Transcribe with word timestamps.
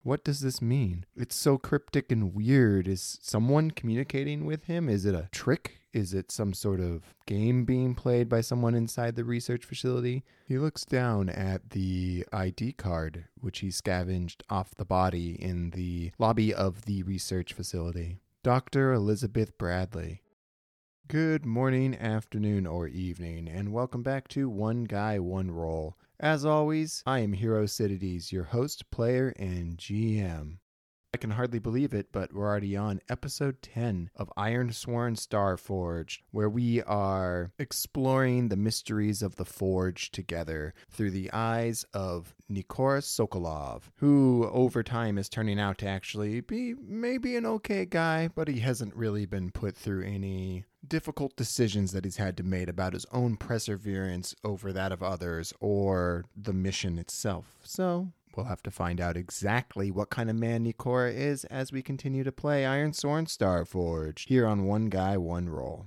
What 0.05 0.23
does 0.23 0.41
this 0.41 0.61
mean? 0.61 1.07
It's 1.17 1.35
so 1.35 1.57
cryptic 1.57 2.13
and 2.13 2.35
weird. 2.35 2.87
Is 2.87 3.19
someone 3.23 3.71
communicating 3.71 4.45
with 4.45 4.65
him? 4.65 4.87
Is 4.87 5.07
it 5.07 5.15
a 5.15 5.31
trick? 5.33 5.79
Is 5.95 6.13
it 6.13 6.31
some 6.31 6.53
sort 6.53 6.79
of 6.79 7.15
game 7.25 7.65
being 7.65 7.95
played 7.95 8.29
by 8.29 8.43
someone 8.43 8.75
inside 8.75 9.17
the 9.17 9.25
research 9.25 9.65
facility? 9.65 10.23
He 10.47 10.59
looks 10.59 10.85
down 10.85 11.31
at 11.31 11.71
the 11.71 12.27
ID 12.35 12.73
card, 12.73 13.25
which 13.41 13.61
he 13.61 13.71
scavenged 13.71 14.45
off 14.51 14.75
the 14.75 14.85
body 14.85 15.43
in 15.43 15.71
the 15.71 16.13
lobby 16.19 16.53
of 16.53 16.85
the 16.85 17.03
research 17.05 17.55
facility. 17.55 18.19
Dr. 18.43 18.93
Elizabeth 18.93 19.57
Bradley. 19.57 20.21
Good 21.09 21.47
morning, 21.47 21.95
afternoon, 21.95 22.67
or 22.67 22.89
evening, 22.89 23.49
and 23.49 23.73
welcome 23.73 24.03
back 24.03 24.29
to 24.29 24.51
One 24.51 24.85
Guy, 24.85 25.19
One 25.19 25.51
Roll. 25.51 25.97
As 26.21 26.45
always, 26.45 27.03
I 27.07 27.19
am 27.21 27.33
Hero 27.33 27.67
Cities, 27.67 28.31
your 28.31 28.45
host, 28.45 28.89
player, 28.93 29.35
and 29.37 29.77
GM. 29.77 30.59
I 31.13 31.17
can 31.17 31.33
hardly 31.33 31.59
believe 31.59 31.93
it, 31.93 32.13
but 32.13 32.33
we're 32.33 32.47
already 32.47 32.77
on 32.77 33.01
episode 33.09 33.63
10 33.63 34.11
of 34.15 34.33
Ironsworn 34.37 35.17
Starforged, 35.17 36.21
where 36.31 36.49
we 36.49 36.83
are 36.83 37.53
exploring 37.59 38.49
the 38.49 38.57
mysteries 38.57 39.23
of 39.23 39.35
the 39.35 39.45
Forge 39.45 40.13
together 40.13 40.73
through 40.89 41.11
the 41.11 41.33
eyes 41.33 41.85
of 41.93 42.35
Nikoras 42.49 43.07
Sokolov, 43.07 43.83
who 43.97 44.49
over 44.53 44.85
time 44.85 45.19
is 45.19 45.29
turning 45.29 45.59
out 45.59 45.79
to 45.79 45.89
actually 45.89 46.41
be 46.41 46.75
maybe 46.75 47.35
an 47.35 47.47
okay 47.47 47.85
guy, 47.85 48.29
but 48.29 48.47
he 48.47 48.61
hasn't 48.61 48.95
really 48.95 49.27
been 49.27 49.51
put 49.51 49.77
through 49.77 50.05
any 50.05 50.65
difficult 50.89 51.37
decisions 51.37 51.93
that 51.93 52.05
he's 52.05 52.17
had 52.17 52.37
to 52.37 52.43
make 52.43 52.69
about 52.69 52.93
his 52.93 53.07
own 53.13 53.37
perseverance 53.37 54.35
over 54.45 54.73
that 54.73 54.93
of 54.93 55.03
others 55.03 55.53
or 55.61 56.25
the 56.37 56.53
mission 56.53 56.99
itself. 56.99 57.59
So 57.63 58.09
we'll 58.37 58.47
have 58.47 58.63
to 58.65 58.71
find 58.71 59.01
out 59.01 59.17
exactly 59.17 59.91
what 59.91 60.11
kind 60.11 60.31
of 60.31 60.37
man 60.37 60.65
Nikora 60.65 61.15
is 61.15 61.45
as 61.45 61.73
we 61.73 61.83
continue 61.83 62.25
to 62.25 62.33
play 62.33 62.63
Ironsworn 62.65 63.27
Starforge 63.27 64.27
here 64.29 64.47
on 64.47 64.65
One 64.65 64.87
Guy, 64.87 65.17
One 65.17 65.49
Roll. 65.49 65.87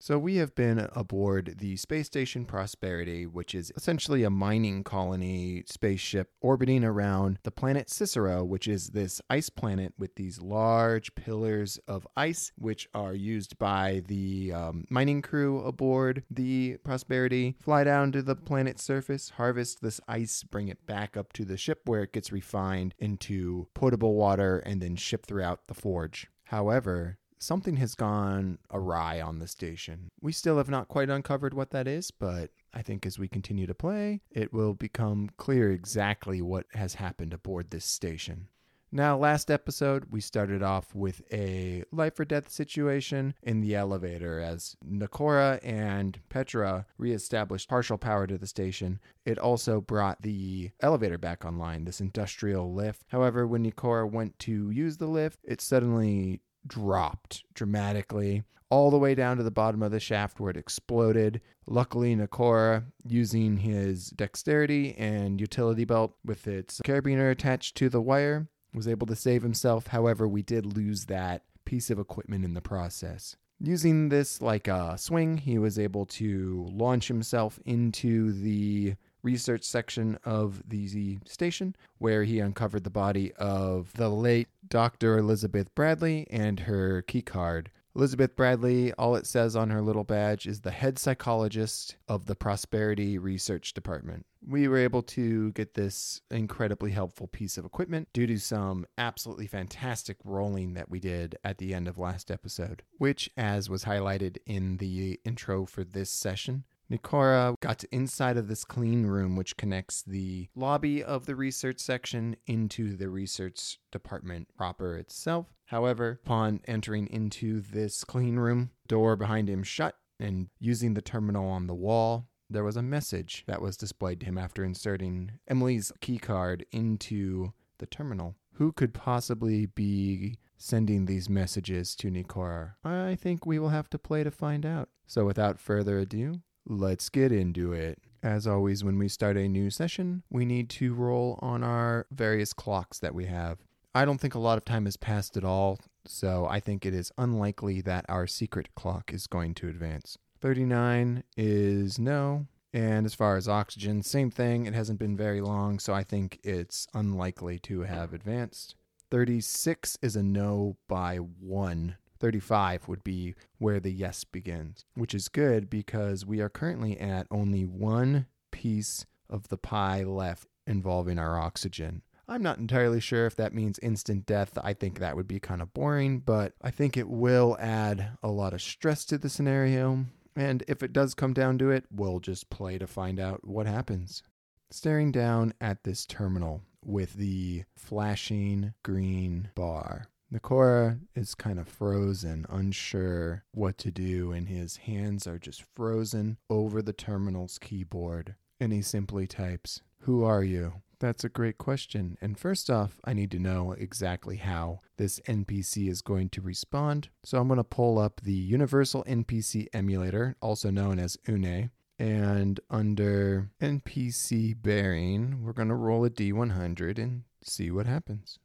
So, 0.00 0.16
we 0.16 0.36
have 0.36 0.54
been 0.54 0.88
aboard 0.94 1.56
the 1.58 1.76
Space 1.76 2.06
Station 2.06 2.44
Prosperity, 2.44 3.26
which 3.26 3.52
is 3.52 3.72
essentially 3.76 4.22
a 4.22 4.30
mining 4.30 4.84
colony 4.84 5.64
spaceship 5.66 6.30
orbiting 6.40 6.84
around 6.84 7.40
the 7.42 7.50
planet 7.50 7.90
Cicero, 7.90 8.44
which 8.44 8.68
is 8.68 8.90
this 8.90 9.20
ice 9.28 9.50
planet 9.50 9.94
with 9.98 10.14
these 10.14 10.40
large 10.40 11.14
pillars 11.16 11.80
of 11.88 12.06
ice, 12.16 12.52
which 12.56 12.88
are 12.94 13.12
used 13.12 13.58
by 13.58 14.02
the 14.06 14.52
um, 14.52 14.84
mining 14.88 15.20
crew 15.20 15.62
aboard 15.64 16.22
the 16.30 16.76
Prosperity. 16.84 17.56
Fly 17.60 17.82
down 17.82 18.12
to 18.12 18.22
the 18.22 18.36
planet's 18.36 18.84
surface, 18.84 19.30
harvest 19.30 19.82
this 19.82 20.00
ice, 20.06 20.44
bring 20.44 20.68
it 20.68 20.86
back 20.86 21.16
up 21.16 21.32
to 21.32 21.44
the 21.44 21.56
ship 21.56 21.80
where 21.86 22.04
it 22.04 22.12
gets 22.12 22.30
refined 22.30 22.94
into 23.00 23.66
potable 23.74 24.14
water, 24.14 24.60
and 24.60 24.80
then 24.80 24.94
shipped 24.94 25.26
throughout 25.26 25.66
the 25.66 25.74
forge. 25.74 26.28
However, 26.44 27.18
something 27.38 27.76
has 27.76 27.94
gone 27.94 28.58
awry 28.70 29.20
on 29.20 29.38
the 29.38 29.48
station. 29.48 30.10
We 30.20 30.32
still 30.32 30.58
have 30.58 30.70
not 30.70 30.88
quite 30.88 31.10
uncovered 31.10 31.54
what 31.54 31.70
that 31.70 31.86
is, 31.86 32.10
but 32.10 32.50
I 32.74 32.82
think 32.82 33.06
as 33.06 33.18
we 33.18 33.28
continue 33.28 33.66
to 33.66 33.74
play, 33.74 34.20
it 34.30 34.52
will 34.52 34.74
become 34.74 35.30
clear 35.36 35.70
exactly 35.70 36.42
what 36.42 36.66
has 36.74 36.94
happened 36.94 37.32
aboard 37.32 37.70
this 37.70 37.84
station. 37.84 38.48
Now, 38.90 39.18
last 39.18 39.50
episode, 39.50 40.06
we 40.10 40.22
started 40.22 40.62
off 40.62 40.94
with 40.94 41.20
a 41.30 41.84
life 41.92 42.18
or 42.18 42.24
death 42.24 42.50
situation 42.50 43.34
in 43.42 43.60
the 43.60 43.76
elevator 43.76 44.40
as 44.40 44.76
Nikora 44.82 45.60
and 45.62 46.18
Petra 46.30 46.86
reestablished 46.96 47.68
partial 47.68 47.98
power 47.98 48.26
to 48.26 48.38
the 48.38 48.46
station. 48.46 48.98
It 49.26 49.38
also 49.38 49.82
brought 49.82 50.22
the 50.22 50.70
elevator 50.80 51.18
back 51.18 51.44
online, 51.44 51.84
this 51.84 52.00
industrial 52.00 52.72
lift. 52.72 53.02
However, 53.08 53.46
when 53.46 53.70
Nikora 53.70 54.10
went 54.10 54.38
to 54.40 54.70
use 54.70 54.96
the 54.96 55.06
lift, 55.06 55.40
it 55.44 55.60
suddenly 55.60 56.40
dropped 56.68 57.44
dramatically 57.54 58.44
all 58.70 58.90
the 58.90 58.98
way 58.98 59.14
down 59.14 59.36
to 59.38 59.42
the 59.42 59.50
bottom 59.50 59.82
of 59.82 59.90
the 59.90 60.00
shaft 60.00 60.38
where 60.38 60.50
it 60.50 60.56
exploded. 60.56 61.40
Luckily, 61.66 62.14
Nikora, 62.14 62.84
using 63.06 63.58
his 63.58 64.10
dexterity 64.10 64.94
and 64.98 65.40
utility 65.40 65.84
belt 65.84 66.14
with 66.24 66.46
its 66.46 66.80
carabiner 66.80 67.30
attached 67.30 67.76
to 67.76 67.88
the 67.88 68.02
wire, 68.02 68.48
was 68.74 68.86
able 68.86 69.06
to 69.06 69.16
save 69.16 69.42
himself. 69.42 69.88
However, 69.88 70.28
we 70.28 70.42
did 70.42 70.76
lose 70.76 71.06
that 71.06 71.44
piece 71.64 71.90
of 71.90 71.98
equipment 71.98 72.44
in 72.44 72.54
the 72.54 72.60
process. 72.60 73.36
Using 73.60 74.08
this 74.08 74.40
like 74.40 74.68
a 74.68 74.96
swing, 74.96 75.38
he 75.38 75.58
was 75.58 75.78
able 75.78 76.06
to 76.06 76.66
launch 76.70 77.08
himself 77.08 77.58
into 77.64 78.32
the 78.32 78.94
research 79.22 79.64
section 79.64 80.18
of 80.24 80.62
the 80.68 81.18
station 81.26 81.74
where 81.98 82.24
he 82.24 82.40
uncovered 82.40 82.84
the 82.84 82.90
body 82.90 83.32
of 83.34 83.92
the 83.94 84.08
late 84.08 84.48
Dr. 84.68 85.18
Elizabeth 85.18 85.74
Bradley 85.74 86.26
and 86.30 86.60
her 86.60 87.02
key 87.02 87.22
card. 87.22 87.70
Elizabeth 87.96 88.36
Bradley, 88.36 88.92
all 88.92 89.16
it 89.16 89.26
says 89.26 89.56
on 89.56 89.70
her 89.70 89.82
little 89.82 90.04
badge 90.04 90.46
is 90.46 90.60
the 90.60 90.70
head 90.70 91.00
psychologist 91.00 91.96
of 92.06 92.26
the 92.26 92.36
Prosperity 92.36 93.18
Research 93.18 93.74
Department. 93.74 94.24
We 94.46 94.68
were 94.68 94.78
able 94.78 95.02
to 95.02 95.50
get 95.52 95.74
this 95.74 96.20
incredibly 96.30 96.92
helpful 96.92 97.26
piece 97.26 97.58
of 97.58 97.64
equipment 97.64 98.08
due 98.12 98.28
to 98.28 98.38
some 98.38 98.86
absolutely 98.96 99.48
fantastic 99.48 100.16
rolling 100.22 100.74
that 100.74 100.88
we 100.88 101.00
did 101.00 101.36
at 101.42 101.58
the 101.58 101.74
end 101.74 101.88
of 101.88 101.98
last 101.98 102.30
episode, 102.30 102.82
which, 102.98 103.30
as 103.36 103.68
was 103.68 103.84
highlighted 103.84 104.36
in 104.46 104.76
the 104.76 105.18
intro 105.24 105.66
for 105.66 105.82
this 105.82 106.10
session, 106.10 106.62
Nikora 106.90 107.54
got 107.60 107.84
inside 107.84 108.36
of 108.36 108.48
this 108.48 108.64
clean 108.64 109.06
room, 109.06 109.36
which 109.36 109.56
connects 109.56 110.02
the 110.02 110.48
lobby 110.54 111.02
of 111.02 111.26
the 111.26 111.36
research 111.36 111.80
section 111.80 112.36
into 112.46 112.96
the 112.96 113.10
research 113.10 113.78
department 113.92 114.48
proper 114.56 114.96
itself. 114.96 115.46
However, 115.66 116.20
upon 116.24 116.60
entering 116.66 117.06
into 117.08 117.60
this 117.60 118.04
clean 118.04 118.36
room, 118.36 118.70
door 118.86 119.16
behind 119.16 119.50
him 119.50 119.62
shut, 119.62 119.96
and 120.18 120.48
using 120.58 120.94
the 120.94 121.02
terminal 121.02 121.48
on 121.48 121.66
the 121.66 121.74
wall, 121.74 122.28
there 122.50 122.64
was 122.64 122.76
a 122.76 122.82
message 122.82 123.44
that 123.46 123.60
was 123.60 123.76
displayed 123.76 124.20
to 124.20 124.26
him 124.26 124.38
after 124.38 124.64
inserting 124.64 125.32
Emily's 125.46 125.92
keycard 126.00 126.62
into 126.72 127.52
the 127.78 127.86
terminal. 127.86 128.36
Who 128.54 128.72
could 128.72 128.94
possibly 128.94 129.66
be 129.66 130.38
sending 130.56 131.04
these 131.04 131.28
messages 131.28 131.94
to 131.96 132.10
Nikora? 132.10 132.72
I 132.82 133.14
think 133.14 133.44
we 133.44 133.58
will 133.58 133.68
have 133.68 133.90
to 133.90 133.98
play 133.98 134.24
to 134.24 134.30
find 134.30 134.64
out. 134.64 134.88
So, 135.06 135.24
without 135.24 135.60
further 135.60 135.98
ado, 135.98 136.40
Let's 136.70 137.08
get 137.08 137.32
into 137.32 137.72
it. 137.72 137.98
As 138.22 138.46
always, 138.46 138.84
when 138.84 138.98
we 138.98 139.08
start 139.08 139.38
a 139.38 139.48
new 139.48 139.70
session, 139.70 140.22
we 140.28 140.44
need 140.44 140.68
to 140.70 140.92
roll 140.92 141.38
on 141.40 141.64
our 141.64 142.06
various 142.10 142.52
clocks 142.52 142.98
that 142.98 143.14
we 143.14 143.24
have. 143.24 143.58
I 143.94 144.04
don't 144.04 144.20
think 144.20 144.34
a 144.34 144.38
lot 144.38 144.58
of 144.58 144.66
time 144.66 144.84
has 144.84 144.98
passed 144.98 145.38
at 145.38 145.44
all, 145.44 145.78
so 146.04 146.46
I 146.46 146.60
think 146.60 146.84
it 146.84 146.92
is 146.92 147.10
unlikely 147.16 147.80
that 147.82 148.04
our 148.10 148.26
secret 148.26 148.74
clock 148.74 149.14
is 149.14 149.26
going 149.26 149.54
to 149.54 149.68
advance. 149.68 150.18
39 150.42 151.24
is 151.38 151.98
no. 151.98 152.46
And 152.74 153.06
as 153.06 153.14
far 153.14 153.38
as 153.38 153.48
oxygen, 153.48 154.02
same 154.02 154.30
thing. 154.30 154.66
It 154.66 154.74
hasn't 154.74 154.98
been 154.98 155.16
very 155.16 155.40
long, 155.40 155.78
so 155.78 155.94
I 155.94 156.04
think 156.04 156.38
it's 156.44 156.86
unlikely 156.92 157.60
to 157.60 157.80
have 157.80 158.12
advanced. 158.12 158.74
36 159.10 159.96
is 160.02 160.16
a 160.16 160.22
no 160.22 160.76
by 160.86 161.16
one. 161.16 161.96
35 162.18 162.88
would 162.88 163.04
be 163.04 163.34
where 163.58 163.80
the 163.80 163.90
yes 163.92 164.24
begins, 164.24 164.84
which 164.94 165.14
is 165.14 165.28
good 165.28 165.70
because 165.70 166.26
we 166.26 166.40
are 166.40 166.48
currently 166.48 166.98
at 166.98 167.26
only 167.30 167.64
one 167.64 168.26
piece 168.50 169.06
of 169.30 169.48
the 169.48 169.58
pie 169.58 170.02
left 170.02 170.46
involving 170.66 171.18
our 171.18 171.38
oxygen. 171.38 172.02
I'm 172.30 172.42
not 172.42 172.58
entirely 172.58 173.00
sure 173.00 173.24
if 173.24 173.36
that 173.36 173.54
means 173.54 173.78
instant 173.78 174.26
death. 174.26 174.58
I 174.62 174.74
think 174.74 174.98
that 174.98 175.16
would 175.16 175.26
be 175.26 175.40
kind 175.40 175.62
of 175.62 175.72
boring, 175.72 176.18
but 176.18 176.52
I 176.60 176.70
think 176.70 176.96
it 176.96 177.08
will 177.08 177.56
add 177.58 178.18
a 178.22 178.28
lot 178.28 178.52
of 178.52 178.60
stress 178.60 179.06
to 179.06 179.16
the 179.16 179.30
scenario. 179.30 180.04
And 180.36 180.62
if 180.68 180.82
it 180.82 180.92
does 180.92 181.14
come 181.14 181.32
down 181.32 181.56
to 181.58 181.70
it, 181.70 181.86
we'll 181.90 182.20
just 182.20 182.50
play 182.50 182.76
to 182.78 182.86
find 182.86 183.18
out 183.18 183.46
what 183.46 183.66
happens. 183.66 184.22
Staring 184.70 185.10
down 185.10 185.54
at 185.60 185.84
this 185.84 186.04
terminal 186.04 186.60
with 186.84 187.14
the 187.14 187.64
flashing 187.76 188.74
green 188.82 189.48
bar, 189.54 190.08
Nikora 190.32 191.00
is 191.14 191.34
kind 191.34 191.58
of 191.58 191.66
frozen, 191.66 192.44
unsure 192.50 193.44
what 193.52 193.78
to 193.78 193.90
do, 193.90 194.30
and 194.30 194.48
his 194.48 194.76
hands 194.78 195.26
are 195.26 195.38
just 195.38 195.64
frozen 195.74 196.36
over 196.50 196.82
the 196.82 196.92
terminal's 196.92 197.58
keyboard. 197.58 198.34
And 198.60 198.72
he 198.72 198.82
simply 198.82 199.26
types, 199.26 199.80
Who 200.00 200.24
are 200.24 200.44
you? 200.44 200.82
That's 201.00 201.24
a 201.24 201.30
great 201.30 201.56
question. 201.58 202.18
And 202.20 202.38
first 202.38 202.68
off, 202.68 203.00
I 203.04 203.14
need 203.14 203.30
to 203.30 203.38
know 203.38 203.72
exactly 203.72 204.36
how 204.36 204.80
this 204.96 205.20
NPC 205.20 205.88
is 205.88 206.02
going 206.02 206.28
to 206.30 206.42
respond. 206.42 207.08
So 207.24 207.38
I'm 207.38 207.48
going 207.48 207.58
to 207.58 207.64
pull 207.64 207.98
up 207.98 208.20
the 208.22 208.32
Universal 208.32 209.04
NPC 209.04 209.68
Emulator, 209.72 210.36
also 210.42 210.70
known 210.70 210.98
as 210.98 211.16
UNE. 211.26 211.70
And 212.00 212.60
under 212.68 213.50
NPC 213.62 214.60
bearing, 214.60 215.42
we're 215.42 215.52
going 215.52 215.68
to 215.68 215.74
roll 215.74 216.04
a 216.04 216.10
D100 216.10 216.98
and 216.98 217.22
see 217.42 217.70
what 217.70 217.86
happens. 217.86 218.38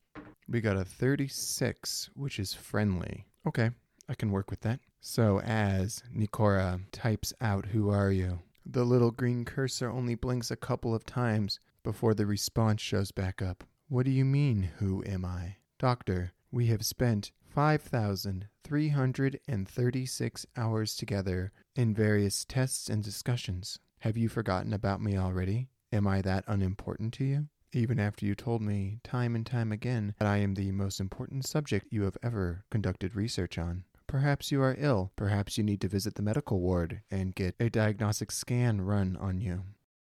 We 0.47 0.61
got 0.61 0.77
a 0.77 0.85
36, 0.85 2.09
which 2.15 2.39
is 2.39 2.53
friendly. 2.53 3.25
Okay, 3.47 3.71
I 4.09 4.15
can 4.15 4.31
work 4.31 4.49
with 4.49 4.61
that. 4.61 4.79
So 5.01 5.39
as 5.41 6.03
Nikora 6.15 6.81
types 6.91 7.33
out, 7.41 7.67
Who 7.67 7.89
are 7.89 8.11
you? 8.11 8.39
The 8.65 8.85
little 8.85 9.11
green 9.11 9.43
cursor 9.43 9.89
only 9.89 10.15
blinks 10.15 10.49
a 10.49 10.55
couple 10.55 10.95
of 10.95 11.05
times 11.05 11.59
before 11.83 12.13
the 12.13 12.25
response 12.25 12.81
shows 12.81 13.11
back 13.11 13.41
up. 13.41 13.65
What 13.89 14.05
do 14.05 14.11
you 14.11 14.23
mean, 14.25 14.69
who 14.79 15.03
am 15.05 15.25
I? 15.25 15.57
Doctor, 15.77 16.31
we 16.51 16.67
have 16.67 16.85
spent 16.85 17.31
5,336 17.53 20.45
hours 20.55 20.95
together 20.95 21.51
in 21.75 21.93
various 21.93 22.45
tests 22.45 22.89
and 22.89 23.03
discussions. 23.03 23.77
Have 23.99 24.15
you 24.17 24.29
forgotten 24.29 24.71
about 24.73 25.01
me 25.01 25.17
already? 25.17 25.67
Am 25.91 26.07
I 26.07 26.21
that 26.21 26.45
unimportant 26.47 27.13
to 27.15 27.25
you? 27.25 27.49
Even 27.75 27.99
after 27.99 28.23
you 28.23 28.35
told 28.35 28.61
me 28.61 28.99
time 29.03 29.35
and 29.35 29.45
time 29.45 29.71
again 29.71 30.13
that 30.19 30.27
I 30.27 30.37
am 30.37 30.53
the 30.53 30.71
most 30.71 30.99
important 30.99 31.47
subject 31.47 31.87
you 31.89 32.03
have 32.03 32.17
ever 32.21 32.65
conducted 32.69 33.15
research 33.15 33.57
on. 33.57 33.85
Perhaps 34.05 34.51
you 34.51 34.61
are 34.61 34.75
ill. 34.77 35.11
Perhaps 35.15 35.57
you 35.57 35.63
need 35.63 35.81
to 35.81 35.87
visit 35.87 36.13
the 36.13 36.21
medical 36.21 36.59
ward 36.59 37.01
and 37.09 37.33
get 37.33 37.55
a 37.59 37.71
diagnostic 37.71 38.29
scan 38.29 38.81
run 38.81 39.17
on 39.19 39.41
you. 39.41 39.63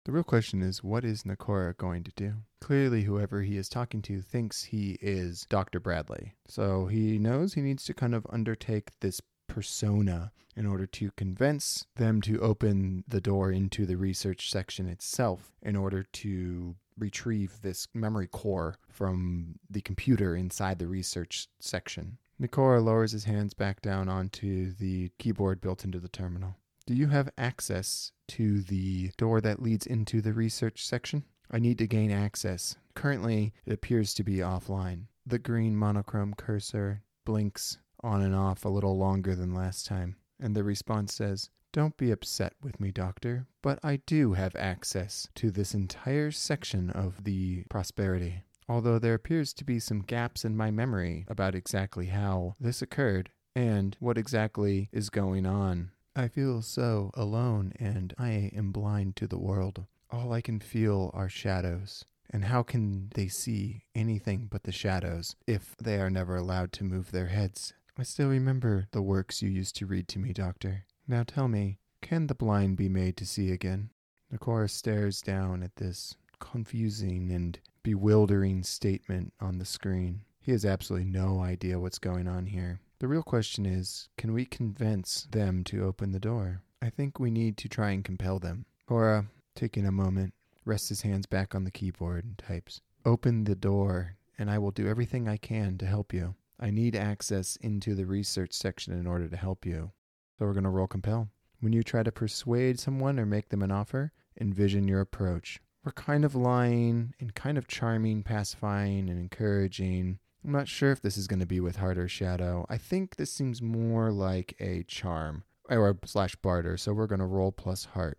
The 0.05 0.13
real 0.13 0.25
question 0.25 0.61
is, 0.61 0.85
what 0.85 1.07
is 1.07 1.23
Nikora 1.23 1.75
going 1.75 2.05
to 2.05 2.13
do? 2.15 2.35
Clearly, 2.61 3.05
whoever 3.05 3.41
he 3.41 3.57
is 3.57 3.71
talking 3.71 4.03
to 4.03 4.21
thinks 4.21 4.65
he 4.65 4.99
is 5.01 5.47
Dr. 5.49 5.81
Bradley. 5.81 6.35
So 6.47 6.85
he 6.87 7.19
knows 7.19 7.55
he 7.55 7.63
needs 7.63 7.85
to 7.85 7.95
kind 7.95 8.15
of 8.15 8.27
undertake 8.29 8.91
this 9.01 9.23
persona 9.47 10.33
in 10.57 10.67
order 10.67 10.87
to 10.87 11.11
convince 11.13 11.87
them 11.97 12.21
to 12.23 12.41
open 12.41 13.05
the 13.09 13.21
door 13.21 13.51
into 13.51 13.87
the 13.87 13.97
research 13.97 14.51
section 14.51 14.89
itself 14.89 15.53
in 15.63 15.77
order 15.77 16.03
to 16.03 16.77
retrieve 16.97 17.61
this 17.63 17.89
memory 17.93 18.29
core 18.29 18.77
from 18.89 19.59
the 19.69 19.81
computer 19.81 20.37
inside 20.37 20.79
the 20.79 20.87
research 20.87 21.49
section. 21.59 22.19
Nikora 22.41 22.83
lowers 22.83 23.13
his 23.13 23.25
hands 23.25 23.55
back 23.55 23.81
down 23.81 24.09
onto 24.09 24.73
the 24.73 25.11
keyboard 25.19 25.61
built 25.61 25.85
into 25.85 26.01
the 26.01 26.09
terminal. 26.09 26.57
Do 26.87 26.95
you 26.95 27.09
have 27.09 27.31
access 27.39 28.13
to 28.29 28.61
the 28.61 29.11
door 29.17 29.41
that 29.41 29.63
leads 29.63 29.87
into 29.87 30.21
the 30.21 30.33
research 30.33 30.85
section? 30.85 31.25
I 31.51 31.59
need 31.59 31.79
to 31.79 31.87
gain 31.87 32.11
access. 32.11 32.77
Currently, 32.95 33.53
it 33.65 33.73
appears 33.73 34.15
to 34.15 34.25
be 34.25 34.37
offline. 34.37 35.05
The 35.27 35.39
green 35.39 35.77
monochrome 35.77 36.35
cursor 36.35 37.03
blinks 37.25 37.79
on 38.05 38.23
and 38.23 38.35
off 38.35 38.65
a 38.65 38.69
little 38.69 38.97
longer 38.97 39.35
than 39.35 39.55
last 39.55 39.87
time, 39.87 40.17
and 40.39 40.55
the 40.55 40.63
response 40.63 41.15
says, 41.15 41.51
Don't 41.73 41.97
be 41.97 42.11
upset 42.11 42.53
with 42.63 42.79
me, 42.79 42.91
Doctor, 42.91 43.47
but 43.63 43.79
I 43.83 43.97
do 44.07 44.35
have 44.35 44.55
access 44.55 45.29
to 45.37 45.51
this 45.51 45.75
entire 45.75 46.31
section 46.31 46.91
of 46.91 47.25
the 47.25 47.65
prosperity. 47.71 48.45
Although 48.69 48.99
there 48.99 49.15
appears 49.15 49.53
to 49.55 49.65
be 49.65 49.79
some 49.79 50.03
gaps 50.03 50.45
in 50.45 50.57
my 50.57 50.71
memory 50.71 51.27
about 51.29 51.55
exactly 51.55 52.07
how 52.07 52.55
this 52.61 52.81
occurred 52.83 53.31
and 53.57 53.97
what 54.01 54.19
exactly 54.19 54.89
is 54.93 55.11
going 55.11 55.47
on 55.47 55.91
I 56.17 56.29
feel 56.29 56.63
so 56.63 57.11
alone 57.15 57.73
and 57.77 58.15
I 58.17 58.53
am 58.55 58.71
blind 58.71 59.17
to 59.17 59.27
the 59.27 59.39
world. 59.39 59.85
All 60.11 60.33
I 60.33 60.41
can 60.41 60.61
feel 60.61 61.11
are 61.13 61.29
shadows. 61.29 62.05
And 62.31 62.45
how 62.45 62.63
can 62.63 63.11
they 63.15 63.27
see 63.27 63.85
anything 63.97 64.47
but 64.49 64.63
the 64.63 64.73
shadows 64.73 65.35
if 65.47 65.77
they 65.77 66.01
are 66.01 66.11
never 66.11 66.37
allowed 66.37 66.73
to 66.75 66.85
move 66.85 67.11
their 67.11 67.27
heads? 67.27 67.75
I 67.97 68.03
still 68.03 68.29
remember 68.29 68.87
the 68.91 69.03
works 69.03 69.41
you 69.41 69.49
used 69.49 69.77
to 69.77 69.87
read 69.87 70.09
to 70.09 70.19
me, 70.19 70.33
Doctor. 70.33 70.85
Now 71.07 71.23
tell 71.23 71.47
me, 71.47 71.79
can 72.01 72.27
the 72.27 72.35
blind 72.35 72.77
be 72.77 72.89
made 72.89 73.17
to 73.19 73.27
see 73.27 73.53
again? 73.53 73.91
Nikora 74.33 74.69
stares 74.69 75.23
down 75.23 75.63
at 75.63 75.77
this 75.77 76.17
confusing 76.41 77.31
and 77.31 77.59
bewildering 77.85 78.65
statement 78.65 79.33
on 79.41 79.59
the 79.59 79.65
screen. 79.65 80.23
He 80.41 80.51
has 80.51 80.65
absolutely 80.65 81.09
no 81.09 81.41
idea 81.41 81.79
what's 81.79 81.99
going 81.99 82.27
on 82.27 82.47
here. 82.47 82.81
The 82.99 83.09
real 83.09 83.23
question 83.23 83.65
is 83.65 84.09
can 84.17 84.33
we 84.33 84.45
convince 84.45 85.29
them 85.31 85.63
to 85.65 85.85
open 85.85 86.11
the 86.11 86.19
door? 86.19 86.63
I 86.83 86.91
think 86.91 87.19
we 87.21 87.31
need 87.31 87.57
to 87.59 87.69
try 87.69 87.91
and 87.91 88.05
compel 88.05 88.39
them. 88.39 88.67
Cora, 88.87 89.27
taking 89.55 89.87
a 89.87 89.93
moment, 89.93 90.35
rests 90.65 90.89
his 90.89 91.03
hands 91.03 91.27
back 91.27 91.55
on 91.55 91.65
the 91.65 91.71
keyboard 91.71 92.25
and 92.25 92.39
types 92.39 92.81
Open 93.07 93.45
the 93.45 93.55
door, 93.55 94.17
and 94.39 94.51
I 94.51 94.59
will 94.59 94.71
do 94.71 94.89
everything 94.89 95.29
I 95.29 95.37
can 95.37 95.77
to 95.77 95.87
help 95.87 96.15
you. 96.15 96.35
I 96.61 96.71
need 96.71 96.97
access 96.97 97.57
into 97.57 97.95
the 97.95 98.07
research 98.07 98.53
section 98.53 98.93
in 98.93 99.07
order 99.07 99.29
to 99.29 99.37
help 99.37 99.67
you. 99.67 99.93
So 100.39 100.47
we're 100.47 100.53
going 100.53 100.65
to 100.65 100.71
roll 100.71 100.87
compel. 100.87 101.29
When 101.61 101.73
you 101.73 101.83
try 101.83 102.03
to 102.03 102.13
persuade 102.13 102.79
someone 102.79 103.19
or 103.19 103.27
make 103.27 103.49
them 103.49 103.63
an 103.63 103.71
offer, 103.71 104.13
envision 104.41 104.89
your 104.89 105.01
approach. 105.01 105.61
We're 105.85 105.93
kind 105.93 106.25
of 106.25 106.35
lying 106.35 107.15
and 107.21 107.35
kind 107.35 107.59
of 107.59 107.69
charming, 107.69 108.23
pacifying, 108.23 109.09
and 109.09 109.19
encouraging, 109.19 110.19
I'm 110.45 110.53
not 110.53 110.69
sure 110.69 110.93
if 110.93 111.01
this 111.01 111.17
is 111.17 111.27
going 111.27 111.41
to 111.41 111.47
be 111.47 111.61
with 111.61 111.77
heart 111.77 111.97
or 111.97 112.07
shadow. 112.07 112.67
I 112.69 112.77
think 112.77 113.17
this 113.17 113.33
seems 113.33 113.63
more 113.63 114.11
like 114.11 114.55
a 114.61 114.83
charm 114.83 115.45
or 115.71 115.99
slash 116.05 116.37
barter, 116.37 116.77
so 116.77 116.93
we're 116.93 117.07
going 117.07 117.21
to 117.21 117.27
roll 117.27 117.51
plus 117.51 117.87
heart. 117.87 118.19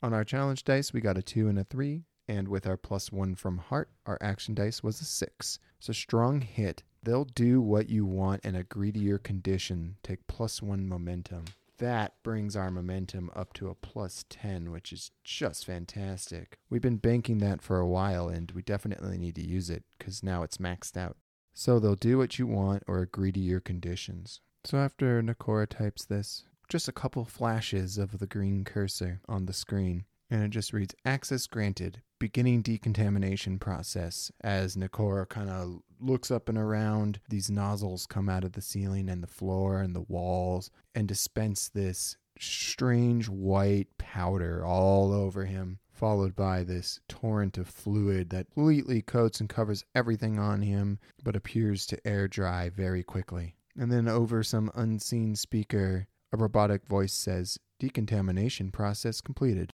On 0.00 0.12
our 0.12 0.22
challenge 0.22 0.62
dice, 0.62 0.92
we 0.92 1.00
got 1.00 1.18
a 1.18 1.22
two 1.22 1.48
and 1.48 1.58
a 1.58 1.64
three, 1.64 2.04
and 2.28 2.46
with 2.46 2.66
our 2.66 2.76
plus 2.76 3.10
one 3.10 3.34
from 3.34 3.58
heart, 3.58 3.90
our 4.06 4.18
action 4.20 4.54
dice 4.54 4.84
was 4.84 5.00
a 5.00 5.04
six. 5.04 5.58
So 5.80 5.92
strong 5.92 6.42
hit. 6.42 6.84
They'll 7.04 7.26
do 7.26 7.60
what 7.60 7.90
you 7.90 8.06
want 8.06 8.40
and 8.44 8.56
agree 8.56 8.90
to 8.90 8.98
your 8.98 9.18
condition. 9.18 9.96
Take 10.02 10.26
plus 10.26 10.62
one 10.62 10.88
momentum. 10.88 11.44
That 11.76 12.14
brings 12.22 12.56
our 12.56 12.70
momentum 12.70 13.30
up 13.36 13.52
to 13.54 13.68
a 13.68 13.74
plus 13.74 14.24
10, 14.30 14.70
which 14.70 14.90
is 14.90 15.10
just 15.22 15.66
fantastic. 15.66 16.58
We've 16.70 16.80
been 16.80 16.96
banking 16.96 17.38
that 17.38 17.60
for 17.60 17.78
a 17.78 17.86
while, 17.86 18.28
and 18.28 18.50
we 18.52 18.62
definitely 18.62 19.18
need 19.18 19.34
to 19.34 19.46
use 19.46 19.68
it 19.68 19.84
because 19.98 20.22
now 20.22 20.44
it's 20.44 20.56
maxed 20.56 20.96
out. 20.96 21.18
So 21.52 21.78
they'll 21.78 21.94
do 21.94 22.16
what 22.16 22.38
you 22.38 22.46
want 22.46 22.84
or 22.86 23.00
agree 23.00 23.32
to 23.32 23.40
your 23.40 23.60
conditions. 23.60 24.40
So 24.64 24.78
after 24.78 25.22
Nikora 25.22 25.68
types 25.68 26.06
this, 26.06 26.44
just 26.70 26.88
a 26.88 26.92
couple 26.92 27.26
flashes 27.26 27.98
of 27.98 28.18
the 28.18 28.26
green 28.26 28.64
cursor 28.64 29.20
on 29.28 29.44
the 29.44 29.52
screen, 29.52 30.06
and 30.30 30.42
it 30.42 30.50
just 30.50 30.72
reads 30.72 30.94
Access 31.04 31.46
granted, 31.46 32.00
beginning 32.24 32.62
decontamination 32.62 33.58
process. 33.58 34.32
As 34.40 34.76
Nikora 34.76 35.28
kind 35.28 35.50
of 35.50 35.80
looks 36.00 36.30
up 36.30 36.48
and 36.48 36.56
around, 36.56 37.20
these 37.28 37.50
nozzles 37.50 38.06
come 38.06 38.30
out 38.30 38.44
of 38.44 38.52
the 38.52 38.62
ceiling 38.62 39.10
and 39.10 39.22
the 39.22 39.26
floor 39.26 39.82
and 39.82 39.94
the 39.94 40.06
walls 40.08 40.70
and 40.94 41.06
dispense 41.06 41.68
this 41.68 42.16
strange 42.40 43.28
white 43.28 43.88
powder 43.98 44.64
all 44.64 45.12
over 45.12 45.44
him 45.44 45.78
followed 45.92 46.34
by 46.34 46.64
this 46.64 46.98
torrent 47.08 47.58
of 47.58 47.68
fluid 47.68 48.30
that 48.30 48.50
completely 48.54 49.02
coats 49.02 49.38
and 49.38 49.50
covers 49.50 49.84
everything 49.94 50.38
on 50.38 50.62
him, 50.62 50.98
but 51.22 51.36
appears 51.36 51.84
to 51.84 52.06
air 52.06 52.26
dry 52.26 52.70
very 52.70 53.02
quickly. 53.02 53.54
And 53.78 53.92
then 53.92 54.08
over 54.08 54.42
some 54.42 54.70
unseen 54.74 55.36
speaker, 55.36 56.06
a 56.32 56.38
robotic 56.38 56.86
voice 56.86 57.12
says, 57.12 57.58
Decontamination 57.78 58.70
process 58.70 59.20
completed. 59.20 59.70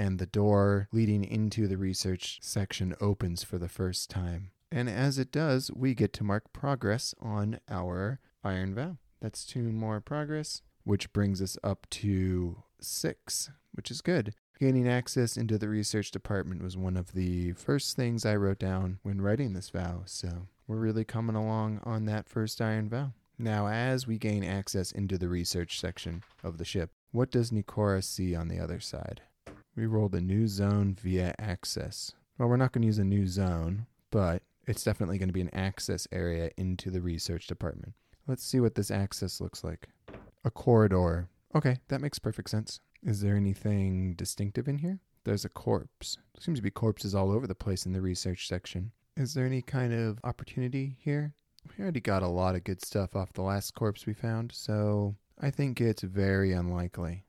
And 0.00 0.18
the 0.18 0.24
door 0.24 0.88
leading 0.92 1.24
into 1.24 1.68
the 1.68 1.76
research 1.76 2.38
section 2.40 2.94
opens 3.02 3.44
for 3.44 3.58
the 3.58 3.68
first 3.68 4.08
time. 4.08 4.50
And 4.72 4.88
as 4.88 5.18
it 5.18 5.30
does, 5.30 5.70
we 5.76 5.94
get 5.94 6.14
to 6.14 6.24
mark 6.24 6.54
progress 6.54 7.14
on 7.20 7.60
our 7.68 8.18
iron 8.42 8.74
vow. 8.74 8.96
That's 9.20 9.44
two 9.44 9.64
more 9.64 10.00
progress, 10.00 10.62
which 10.84 11.12
brings 11.12 11.42
us 11.42 11.58
up 11.62 11.86
to 11.90 12.62
six, 12.80 13.50
which 13.72 13.90
is 13.90 14.00
good. 14.00 14.32
Gaining 14.58 14.88
access 14.88 15.36
into 15.36 15.58
the 15.58 15.68
research 15.68 16.10
department 16.10 16.62
was 16.62 16.78
one 16.78 16.96
of 16.96 17.12
the 17.12 17.52
first 17.52 17.94
things 17.94 18.24
I 18.24 18.36
wrote 18.36 18.58
down 18.58 19.00
when 19.02 19.20
writing 19.20 19.52
this 19.52 19.68
vow, 19.68 20.04
so 20.06 20.46
we're 20.66 20.76
really 20.76 21.04
coming 21.04 21.36
along 21.36 21.82
on 21.84 22.06
that 22.06 22.26
first 22.26 22.62
iron 22.62 22.88
vow. 22.88 23.12
Now, 23.38 23.68
as 23.68 24.06
we 24.06 24.16
gain 24.16 24.44
access 24.44 24.92
into 24.92 25.18
the 25.18 25.28
research 25.28 25.78
section 25.78 26.22
of 26.42 26.56
the 26.56 26.64
ship, 26.64 26.90
what 27.12 27.30
does 27.30 27.50
Nikora 27.50 28.02
see 28.02 28.34
on 28.34 28.48
the 28.48 28.60
other 28.60 28.80
side? 28.80 29.20
We 29.80 29.86
rolled 29.86 30.14
a 30.14 30.20
new 30.20 30.46
zone 30.46 30.94
via 31.00 31.34
access. 31.38 32.12
Well, 32.36 32.50
we're 32.50 32.58
not 32.58 32.72
going 32.72 32.82
to 32.82 32.86
use 32.86 32.98
a 32.98 33.04
new 33.04 33.26
zone, 33.26 33.86
but 34.10 34.42
it's 34.66 34.84
definitely 34.84 35.16
going 35.16 35.30
to 35.30 35.32
be 35.32 35.40
an 35.40 35.54
access 35.54 36.06
area 36.12 36.50
into 36.58 36.90
the 36.90 37.00
research 37.00 37.46
department. 37.46 37.94
Let's 38.26 38.44
see 38.44 38.60
what 38.60 38.74
this 38.74 38.90
access 38.90 39.40
looks 39.40 39.64
like. 39.64 39.88
A 40.44 40.50
corridor. 40.50 41.30
Okay, 41.54 41.78
that 41.88 42.02
makes 42.02 42.18
perfect 42.18 42.50
sense. 42.50 42.80
Is 43.02 43.22
there 43.22 43.36
anything 43.36 44.12
distinctive 44.16 44.68
in 44.68 44.76
here? 44.76 45.00
There's 45.24 45.46
a 45.46 45.48
corpse. 45.48 46.18
There 46.34 46.42
seems 46.42 46.58
to 46.58 46.62
be 46.62 46.70
corpses 46.70 47.14
all 47.14 47.32
over 47.32 47.46
the 47.46 47.54
place 47.54 47.86
in 47.86 47.94
the 47.94 48.02
research 48.02 48.48
section. 48.48 48.92
Is 49.16 49.32
there 49.32 49.46
any 49.46 49.62
kind 49.62 49.94
of 49.94 50.18
opportunity 50.24 50.98
here? 51.00 51.32
We 51.78 51.82
already 51.82 52.00
got 52.00 52.22
a 52.22 52.28
lot 52.28 52.54
of 52.54 52.64
good 52.64 52.84
stuff 52.84 53.16
off 53.16 53.32
the 53.32 53.40
last 53.40 53.74
corpse 53.74 54.04
we 54.04 54.12
found, 54.12 54.52
so 54.52 55.16
I 55.40 55.50
think 55.50 55.80
it's 55.80 56.02
very 56.02 56.52
unlikely. 56.52 57.24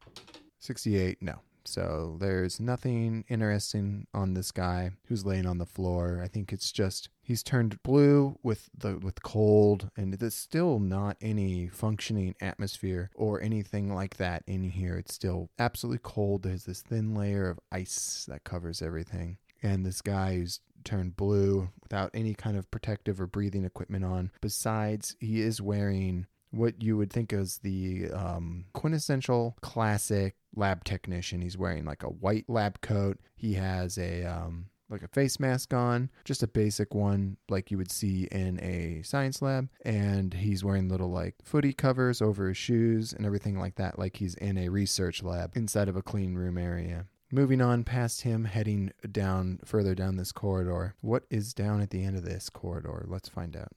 68, 0.60 1.22
no. 1.22 1.40
So 1.66 2.18
there's 2.20 2.60
nothing 2.60 3.26
interesting 3.30 4.08
on 4.14 4.34
this 4.34 4.52
guy 4.52 4.92
who's 5.08 5.26
laying 5.26 5.46
on 5.46 5.58
the 5.58 5.66
floor. 5.66 6.20
I 6.24 6.28
think 6.28 6.52
it's 6.52 6.72
just 6.72 7.10
he's 7.22 7.44
turned 7.44 7.82
blue 7.84 8.38
with 8.44 8.70
the 8.78 8.98
with 8.98 9.24
cold 9.24 9.90
and 9.96 10.14
there's 10.14 10.36
still 10.36 10.80
not 10.80 11.18
any 11.22 11.68
functioning 11.68 12.36
atmosphere 12.42 13.12
or 13.16 13.42
anything 13.42 13.94
like 13.94 14.18
that 14.18 14.44
in 14.48 14.64
here. 14.64 14.98
It's 14.98 15.14
still 15.14 15.50
absolutely 15.60 16.02
cold. 16.04 16.44
There's 16.44 16.66
this 16.66 16.82
thin 16.82 17.14
layer 17.14 17.50
of 17.50 17.60
ice 17.72 18.26
that 18.28 18.44
covers 18.44 18.82
everything. 18.82 19.38
And 19.64 19.86
this 19.86 20.02
guy 20.02 20.36
who's 20.36 20.60
turned 20.84 21.16
blue 21.16 21.70
without 21.84 22.10
any 22.14 22.34
kind 22.34 22.58
of 22.58 22.70
protective 22.72 23.22
or 23.22 23.28
breathing 23.28 23.66
equipment 23.66 24.04
on. 24.04 24.32
Besides, 24.42 25.16
he 25.20 25.42
is 25.42 25.62
wearing 25.62 26.26
what 26.52 26.82
you 26.82 26.98
would 26.98 27.12
think 27.12 27.34
is 27.34 27.60
the 27.60 28.12
um, 28.12 28.66
quintessential 28.74 29.58
classic 29.62 30.36
lab 30.56 30.84
technician. 30.84 31.42
He's 31.42 31.58
wearing 31.58 31.86
like 31.86 32.04
a 32.04 32.10
white 32.10 32.46
lab 32.48 32.82
coat. 32.82 33.20
He 33.36 33.54
has 33.54 33.98
a 33.98 34.24
um, 34.26 34.68
like 34.90 35.02
a 35.02 35.08
face 35.08 35.40
mask 35.40 35.74
on, 35.74 36.10
just 36.26 36.44
a 36.44 36.48
basic 36.48 36.94
one 36.94 37.38
like 37.50 37.72
you 37.72 37.78
would 37.78 37.92
see 37.92 38.28
in 38.32 38.60
a 38.62 39.02
science 39.04 39.42
lab. 39.42 39.70
And 39.86 40.34
he's 40.34 40.64
wearing 40.64 40.90
little 40.90 41.10
like 41.10 41.36
footy 41.44 41.74
covers 41.74 42.22
over 42.22 42.50
his 42.50 42.58
shoes 42.58 43.14
and 43.14 43.26
everything 43.26 43.58
like 43.58 43.76
that, 43.76 43.98
like 43.98 44.18
he's 44.18 44.36
in 44.36 44.58
a 44.58 44.70
research 44.70 45.24
lab 45.24 45.56
inside 45.56 45.88
of 45.88 45.96
a 45.96 46.04
clean 46.04 46.36
room 46.36 46.58
area. 46.58 47.06
Moving 47.34 47.62
on 47.62 47.86
past 47.86 48.24
him, 48.24 48.44
heading 48.44 48.92
down 49.10 49.62
further 49.64 49.96
down 49.96 50.18
this 50.18 50.34
corridor. 50.34 50.96
What 51.00 51.24
is 51.30 51.54
down 51.54 51.80
at 51.80 51.90
the 51.90 52.04
end 52.04 52.18
of 52.18 52.26
this 52.26 52.50
corridor? 52.50 53.06
Let's 53.08 53.30
find 53.30 53.56
out. 53.56 53.72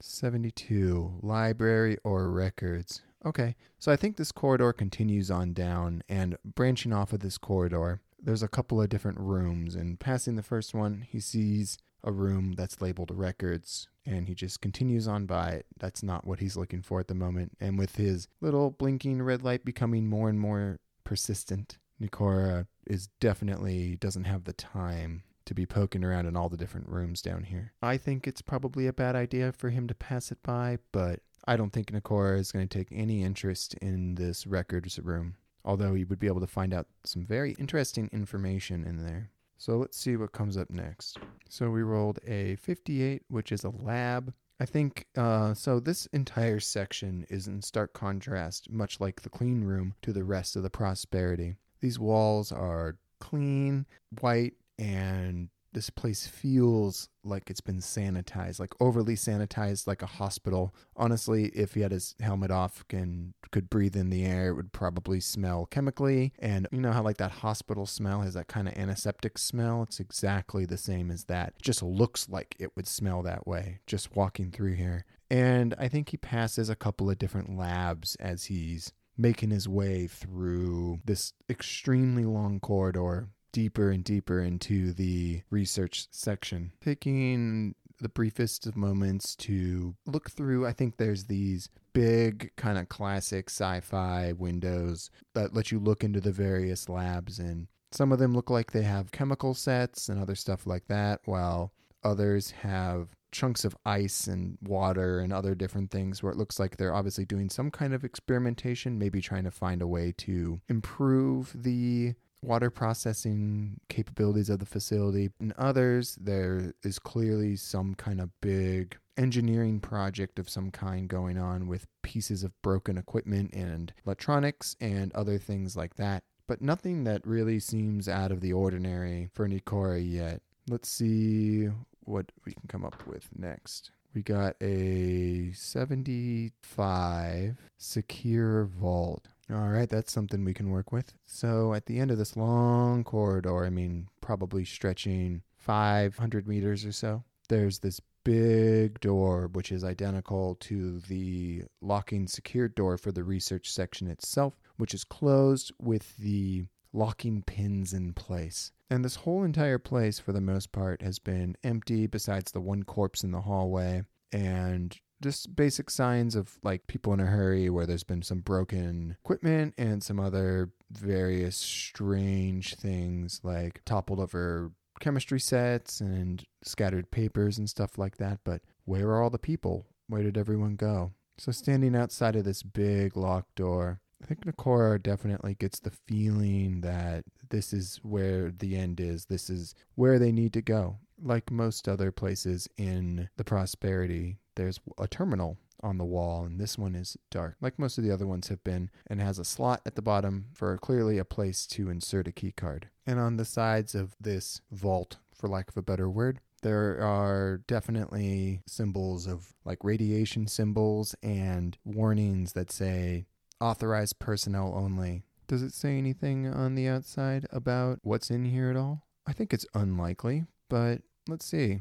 72. 0.00 1.18
Library 1.22 1.98
or 2.04 2.30
records. 2.30 3.02
Okay, 3.24 3.56
so 3.78 3.90
I 3.90 3.96
think 3.96 4.16
this 4.16 4.32
corridor 4.32 4.72
continues 4.72 5.30
on 5.30 5.52
down, 5.52 6.02
and 6.08 6.36
branching 6.44 6.92
off 6.92 7.12
of 7.12 7.20
this 7.20 7.36
corridor, 7.36 8.00
there's 8.20 8.42
a 8.42 8.48
couple 8.48 8.80
of 8.80 8.88
different 8.88 9.18
rooms. 9.18 9.74
And 9.74 9.98
passing 9.98 10.36
the 10.36 10.42
first 10.42 10.72
one, 10.74 11.04
he 11.08 11.20
sees 11.20 11.78
a 12.04 12.12
room 12.12 12.52
that's 12.52 12.80
labeled 12.80 13.10
records, 13.12 13.88
and 14.06 14.28
he 14.28 14.34
just 14.34 14.60
continues 14.60 15.08
on 15.08 15.26
by 15.26 15.50
it. 15.50 15.66
That's 15.78 16.02
not 16.02 16.26
what 16.26 16.40
he's 16.40 16.56
looking 16.56 16.82
for 16.82 17.00
at 17.00 17.08
the 17.08 17.14
moment. 17.14 17.56
And 17.60 17.76
with 17.76 17.96
his 17.96 18.28
little 18.40 18.70
blinking 18.70 19.20
red 19.22 19.42
light 19.42 19.64
becoming 19.64 20.06
more 20.06 20.28
and 20.28 20.38
more 20.38 20.78
persistent, 21.02 21.78
Nikora 22.00 22.66
is 22.86 23.08
definitely 23.20 23.96
doesn't 23.96 24.24
have 24.24 24.44
the 24.44 24.52
time 24.52 25.24
to 25.48 25.54
be 25.54 25.66
poking 25.66 26.04
around 26.04 26.26
in 26.26 26.36
all 26.36 26.50
the 26.50 26.56
different 26.56 26.88
rooms 26.88 27.22
down 27.22 27.44
here. 27.44 27.72
I 27.82 27.96
think 27.96 28.26
it's 28.26 28.42
probably 28.42 28.86
a 28.86 28.92
bad 28.92 29.16
idea 29.16 29.50
for 29.50 29.70
him 29.70 29.88
to 29.88 29.94
pass 29.94 30.30
it 30.30 30.42
by, 30.42 30.78
but 30.92 31.20
I 31.46 31.56
don't 31.56 31.72
think 31.72 31.90
Nikora 31.90 32.38
is 32.38 32.52
going 32.52 32.68
to 32.68 32.78
take 32.78 32.88
any 32.92 33.22
interest 33.22 33.74
in 33.80 34.16
this 34.16 34.46
records 34.46 34.98
room, 34.98 35.36
although 35.64 35.94
he 35.94 36.04
would 36.04 36.18
be 36.18 36.26
able 36.26 36.42
to 36.42 36.46
find 36.46 36.74
out 36.74 36.86
some 37.04 37.24
very 37.24 37.52
interesting 37.58 38.10
information 38.12 38.84
in 38.84 39.02
there. 39.02 39.30
So 39.56 39.78
let's 39.78 39.98
see 39.98 40.16
what 40.16 40.32
comes 40.32 40.58
up 40.58 40.70
next. 40.70 41.18
So 41.48 41.70
we 41.70 41.82
rolled 41.82 42.20
a 42.26 42.56
58, 42.56 43.22
which 43.28 43.50
is 43.50 43.64
a 43.64 43.70
lab. 43.70 44.34
I 44.60 44.66
think 44.66 45.06
uh, 45.16 45.54
so. 45.54 45.80
This 45.80 46.06
entire 46.06 46.60
section 46.60 47.24
is 47.30 47.48
in 47.48 47.62
stark 47.62 47.92
contrast, 47.94 48.70
much 48.70 49.00
like 49.00 49.22
the 49.22 49.30
clean 49.30 49.64
room, 49.64 49.94
to 50.02 50.12
the 50.12 50.24
rest 50.24 50.56
of 50.56 50.62
the 50.62 50.70
prosperity. 50.70 51.54
These 51.80 51.98
walls 51.98 52.52
are 52.52 52.96
clean, 53.20 53.86
white, 54.20 54.54
and 54.78 55.48
this 55.72 55.90
place 55.90 56.26
feels 56.26 57.08
like 57.22 57.50
it's 57.50 57.60
been 57.60 57.78
sanitized, 57.78 58.58
like 58.58 58.72
overly 58.80 59.14
sanitized, 59.14 59.86
like 59.86 60.02
a 60.02 60.06
hospital. 60.06 60.74
Honestly, 60.96 61.46
if 61.54 61.74
he 61.74 61.82
had 61.82 61.92
his 61.92 62.14
helmet 62.20 62.50
off 62.50 62.84
and 62.90 63.34
could 63.50 63.68
breathe 63.68 63.96
in 63.96 64.10
the 64.10 64.24
air, 64.24 64.48
it 64.48 64.54
would 64.54 64.72
probably 64.72 65.20
smell 65.20 65.66
chemically. 65.66 66.32
And 66.38 66.66
you 66.72 66.80
know 66.80 66.92
how, 66.92 67.02
like, 67.02 67.18
that 67.18 67.30
hospital 67.30 67.86
smell 67.86 68.22
has 68.22 68.34
that 68.34 68.48
kind 68.48 68.66
of 68.66 68.76
antiseptic 68.76 69.36
smell? 69.36 69.82
It's 69.82 70.00
exactly 70.00 70.64
the 70.64 70.78
same 70.78 71.10
as 71.10 71.24
that. 71.24 71.54
It 71.56 71.62
just 71.62 71.82
looks 71.82 72.28
like 72.28 72.56
it 72.58 72.74
would 72.74 72.88
smell 72.88 73.22
that 73.22 73.46
way 73.46 73.80
just 73.86 74.16
walking 74.16 74.50
through 74.50 74.74
here. 74.74 75.04
And 75.30 75.74
I 75.78 75.88
think 75.88 76.08
he 76.08 76.16
passes 76.16 76.70
a 76.70 76.76
couple 76.76 77.10
of 77.10 77.18
different 77.18 77.56
labs 77.56 78.16
as 78.16 78.46
he's 78.46 78.92
making 79.18 79.50
his 79.50 79.68
way 79.68 80.06
through 80.06 81.00
this 81.04 81.34
extremely 81.50 82.24
long 82.24 82.60
corridor 82.60 83.28
deeper 83.52 83.90
and 83.90 84.04
deeper 84.04 84.40
into 84.40 84.92
the 84.92 85.42
research 85.50 86.06
section, 86.10 86.72
taking 86.80 87.74
the 88.00 88.08
briefest 88.08 88.66
of 88.66 88.76
moments 88.76 89.34
to 89.34 89.94
look 90.06 90.30
through. 90.30 90.66
I 90.66 90.72
think 90.72 90.96
there's 90.96 91.24
these 91.24 91.68
big 91.92 92.52
kind 92.56 92.78
of 92.78 92.88
classic 92.88 93.50
sci-fi 93.50 94.32
windows 94.32 95.10
that 95.34 95.54
let 95.54 95.72
you 95.72 95.78
look 95.78 96.04
into 96.04 96.20
the 96.20 96.32
various 96.32 96.88
labs 96.88 97.38
and 97.38 97.66
some 97.90 98.12
of 98.12 98.18
them 98.18 98.34
look 98.34 98.50
like 98.50 98.70
they 98.70 98.82
have 98.82 99.12
chemical 99.12 99.54
sets 99.54 100.08
and 100.08 100.20
other 100.20 100.34
stuff 100.34 100.66
like 100.66 100.86
that 100.88 101.20
while 101.24 101.72
others 102.04 102.50
have 102.50 103.08
chunks 103.32 103.64
of 103.64 103.76
ice 103.84 104.26
and 104.26 104.58
water 104.62 105.20
and 105.20 105.32
other 105.32 105.54
different 105.54 105.90
things 105.90 106.22
where 106.22 106.32
it 106.32 106.38
looks 106.38 106.58
like 106.58 106.76
they're 106.76 106.94
obviously 106.94 107.24
doing 107.24 107.50
some 107.50 107.70
kind 107.70 107.92
of 107.92 108.04
experimentation 108.04 108.98
maybe 108.98 109.20
trying 109.20 109.44
to 109.44 109.50
find 109.50 109.82
a 109.82 109.86
way 109.86 110.12
to 110.16 110.60
improve 110.68 111.52
the 111.54 112.14
water 112.42 112.70
processing 112.70 113.80
capabilities 113.88 114.50
of 114.50 114.58
the 114.58 114.66
facility. 114.66 115.30
In 115.40 115.52
others, 115.58 116.16
there 116.20 116.74
is 116.82 116.98
clearly 116.98 117.56
some 117.56 117.94
kind 117.94 118.20
of 118.20 118.30
big 118.40 118.96
engineering 119.16 119.80
project 119.80 120.38
of 120.38 120.48
some 120.48 120.70
kind 120.70 121.08
going 121.08 121.38
on 121.38 121.66
with 121.66 121.86
pieces 122.02 122.44
of 122.44 122.52
broken 122.62 122.96
equipment 122.96 123.52
and 123.52 123.92
electronics 124.06 124.76
and 124.80 125.12
other 125.12 125.38
things 125.38 125.76
like 125.76 125.96
that. 125.96 126.22
But 126.46 126.62
nothing 126.62 127.04
that 127.04 127.26
really 127.26 127.58
seems 127.58 128.08
out 128.08 128.32
of 128.32 128.40
the 128.40 128.52
ordinary 128.52 129.28
for 129.34 129.48
Nikora 129.48 130.00
yet. 130.00 130.40
Let's 130.68 130.88
see 130.88 131.68
what 132.00 132.32
we 132.46 132.52
can 132.52 132.62
come 132.68 132.84
up 132.84 133.06
with 133.06 133.28
next. 133.36 133.90
We 134.14 134.22
got 134.22 134.56
a 134.60 135.52
75 135.52 137.56
secure 137.76 138.64
vault. 138.64 139.28
All 139.50 139.68
right, 139.68 139.88
that's 139.88 140.12
something 140.12 140.44
we 140.44 140.54
can 140.54 140.70
work 140.70 140.92
with. 140.92 141.14
So 141.24 141.74
at 141.74 141.86
the 141.86 141.98
end 141.98 142.10
of 142.10 142.18
this 142.18 142.36
long 142.36 143.04
corridor, 143.04 143.64
I 143.64 143.70
mean, 143.70 144.08
probably 144.20 144.64
stretching 144.64 145.42
500 145.56 146.46
meters 146.46 146.84
or 146.84 146.92
so, 146.92 147.24
there's 147.48 147.78
this 147.78 148.00
big 148.24 149.00
door, 149.00 149.48
which 149.52 149.72
is 149.72 149.84
identical 149.84 150.56
to 150.56 151.00
the 151.00 151.62
locking 151.80 152.26
secured 152.26 152.74
door 152.74 152.98
for 152.98 153.10
the 153.10 153.24
research 153.24 153.70
section 153.70 154.08
itself, 154.08 154.60
which 154.76 154.92
is 154.92 155.04
closed 155.04 155.72
with 155.78 156.16
the 156.18 156.66
locking 156.92 157.42
pins 157.42 157.92
in 157.92 158.12
place. 158.12 158.72
And 158.90 159.04
this 159.04 159.16
whole 159.16 159.44
entire 159.44 159.78
place, 159.78 160.18
for 160.18 160.32
the 160.32 160.40
most 160.40 160.72
part, 160.72 161.02
has 161.02 161.18
been 161.18 161.56
empty 161.62 162.06
besides 162.06 162.52
the 162.52 162.60
one 162.60 162.84
corpse 162.84 163.22
in 163.22 163.32
the 163.32 163.42
hallway. 163.42 164.04
And 164.32 164.96
just 165.20 165.56
basic 165.56 165.90
signs 165.90 166.34
of 166.34 166.58
like 166.62 166.86
people 166.86 167.12
in 167.12 167.20
a 167.20 167.26
hurry 167.26 167.68
where 167.68 167.86
there's 167.86 168.04
been 168.04 168.22
some 168.22 168.40
broken 168.40 169.16
equipment 169.24 169.74
and 169.76 170.02
some 170.02 170.20
other 170.20 170.70
various 170.90 171.56
strange 171.56 172.76
things 172.76 173.40
like 173.42 173.82
toppled 173.84 174.20
over 174.20 174.70
chemistry 175.00 175.40
sets 175.40 176.00
and 176.00 176.44
scattered 176.62 177.10
papers 177.10 177.58
and 177.58 177.68
stuff 177.68 177.98
like 177.98 178.16
that. 178.18 178.40
But 178.44 178.62
where 178.84 179.08
are 179.08 179.22
all 179.22 179.30
the 179.30 179.38
people? 179.38 179.86
Where 180.08 180.22
did 180.22 180.38
everyone 180.38 180.76
go? 180.76 181.12
So, 181.36 181.52
standing 181.52 181.94
outside 181.94 182.34
of 182.34 182.44
this 182.44 182.62
big 182.62 183.16
locked 183.16 183.54
door, 183.54 184.00
I 184.22 184.26
think 184.26 184.44
Nikora 184.44 185.02
definitely 185.02 185.54
gets 185.54 185.80
the 185.80 185.90
feeling 185.90 186.80
that 186.80 187.24
this 187.50 187.72
is 187.72 188.00
where 188.02 188.50
the 188.50 188.76
end 188.76 189.00
is. 189.00 189.26
This 189.26 189.48
is 189.48 189.74
where 189.94 190.18
they 190.18 190.32
need 190.32 190.52
to 190.54 190.62
go. 190.62 190.98
Like 191.22 191.50
most 191.50 191.88
other 191.88 192.12
places 192.12 192.68
in 192.76 193.28
the 193.36 193.44
prosperity 193.44 194.38
there's 194.58 194.80
a 194.98 195.06
terminal 195.06 195.56
on 195.80 195.96
the 195.96 196.04
wall, 196.04 196.44
and 196.44 196.60
this 196.60 196.76
one 196.76 196.96
is 196.96 197.16
dark, 197.30 197.56
like 197.60 197.78
most 197.78 197.96
of 197.96 198.04
the 198.04 198.10
other 198.10 198.26
ones 198.26 198.48
have 198.48 198.62
been, 198.64 198.90
and 199.06 199.20
has 199.20 199.38
a 199.38 199.44
slot 199.44 199.80
at 199.86 199.94
the 199.94 200.02
bottom 200.02 200.46
for 200.52 200.76
clearly 200.78 201.16
a 201.16 201.24
place 201.24 201.64
to 201.68 201.88
insert 201.88 202.26
a 202.26 202.32
key 202.32 202.50
card. 202.50 202.88
And 203.06 203.20
on 203.20 203.36
the 203.36 203.44
sides 203.44 203.94
of 203.94 204.16
this 204.20 204.60
vault, 204.72 205.18
for 205.32 205.48
lack 205.48 205.68
of 205.68 205.76
a 205.76 205.82
better 205.82 206.10
word, 206.10 206.40
there 206.62 207.00
are 207.00 207.58
definitely 207.68 208.62
symbols 208.66 209.28
of 209.28 209.54
like 209.64 209.84
radiation 209.84 210.48
symbols 210.48 211.14
and 211.22 211.78
warnings 211.84 212.54
that 212.54 212.72
say 212.72 213.26
authorized 213.60 214.18
personnel 214.18 214.72
only. 214.74 215.24
Does 215.46 215.62
it 215.62 215.72
say 215.72 215.96
anything 215.96 216.46
on 216.46 216.74
the 216.74 216.88
outside 216.88 217.46
about 217.50 218.00
what's 218.02 218.30
in 218.30 218.44
here 218.44 218.70
at 218.70 218.76
all? 218.76 219.06
I 219.26 219.32
think 219.32 219.52
it's 219.52 219.66
unlikely, 219.74 220.44
but 220.68 221.02
let's 221.26 221.46
see. 221.46 221.80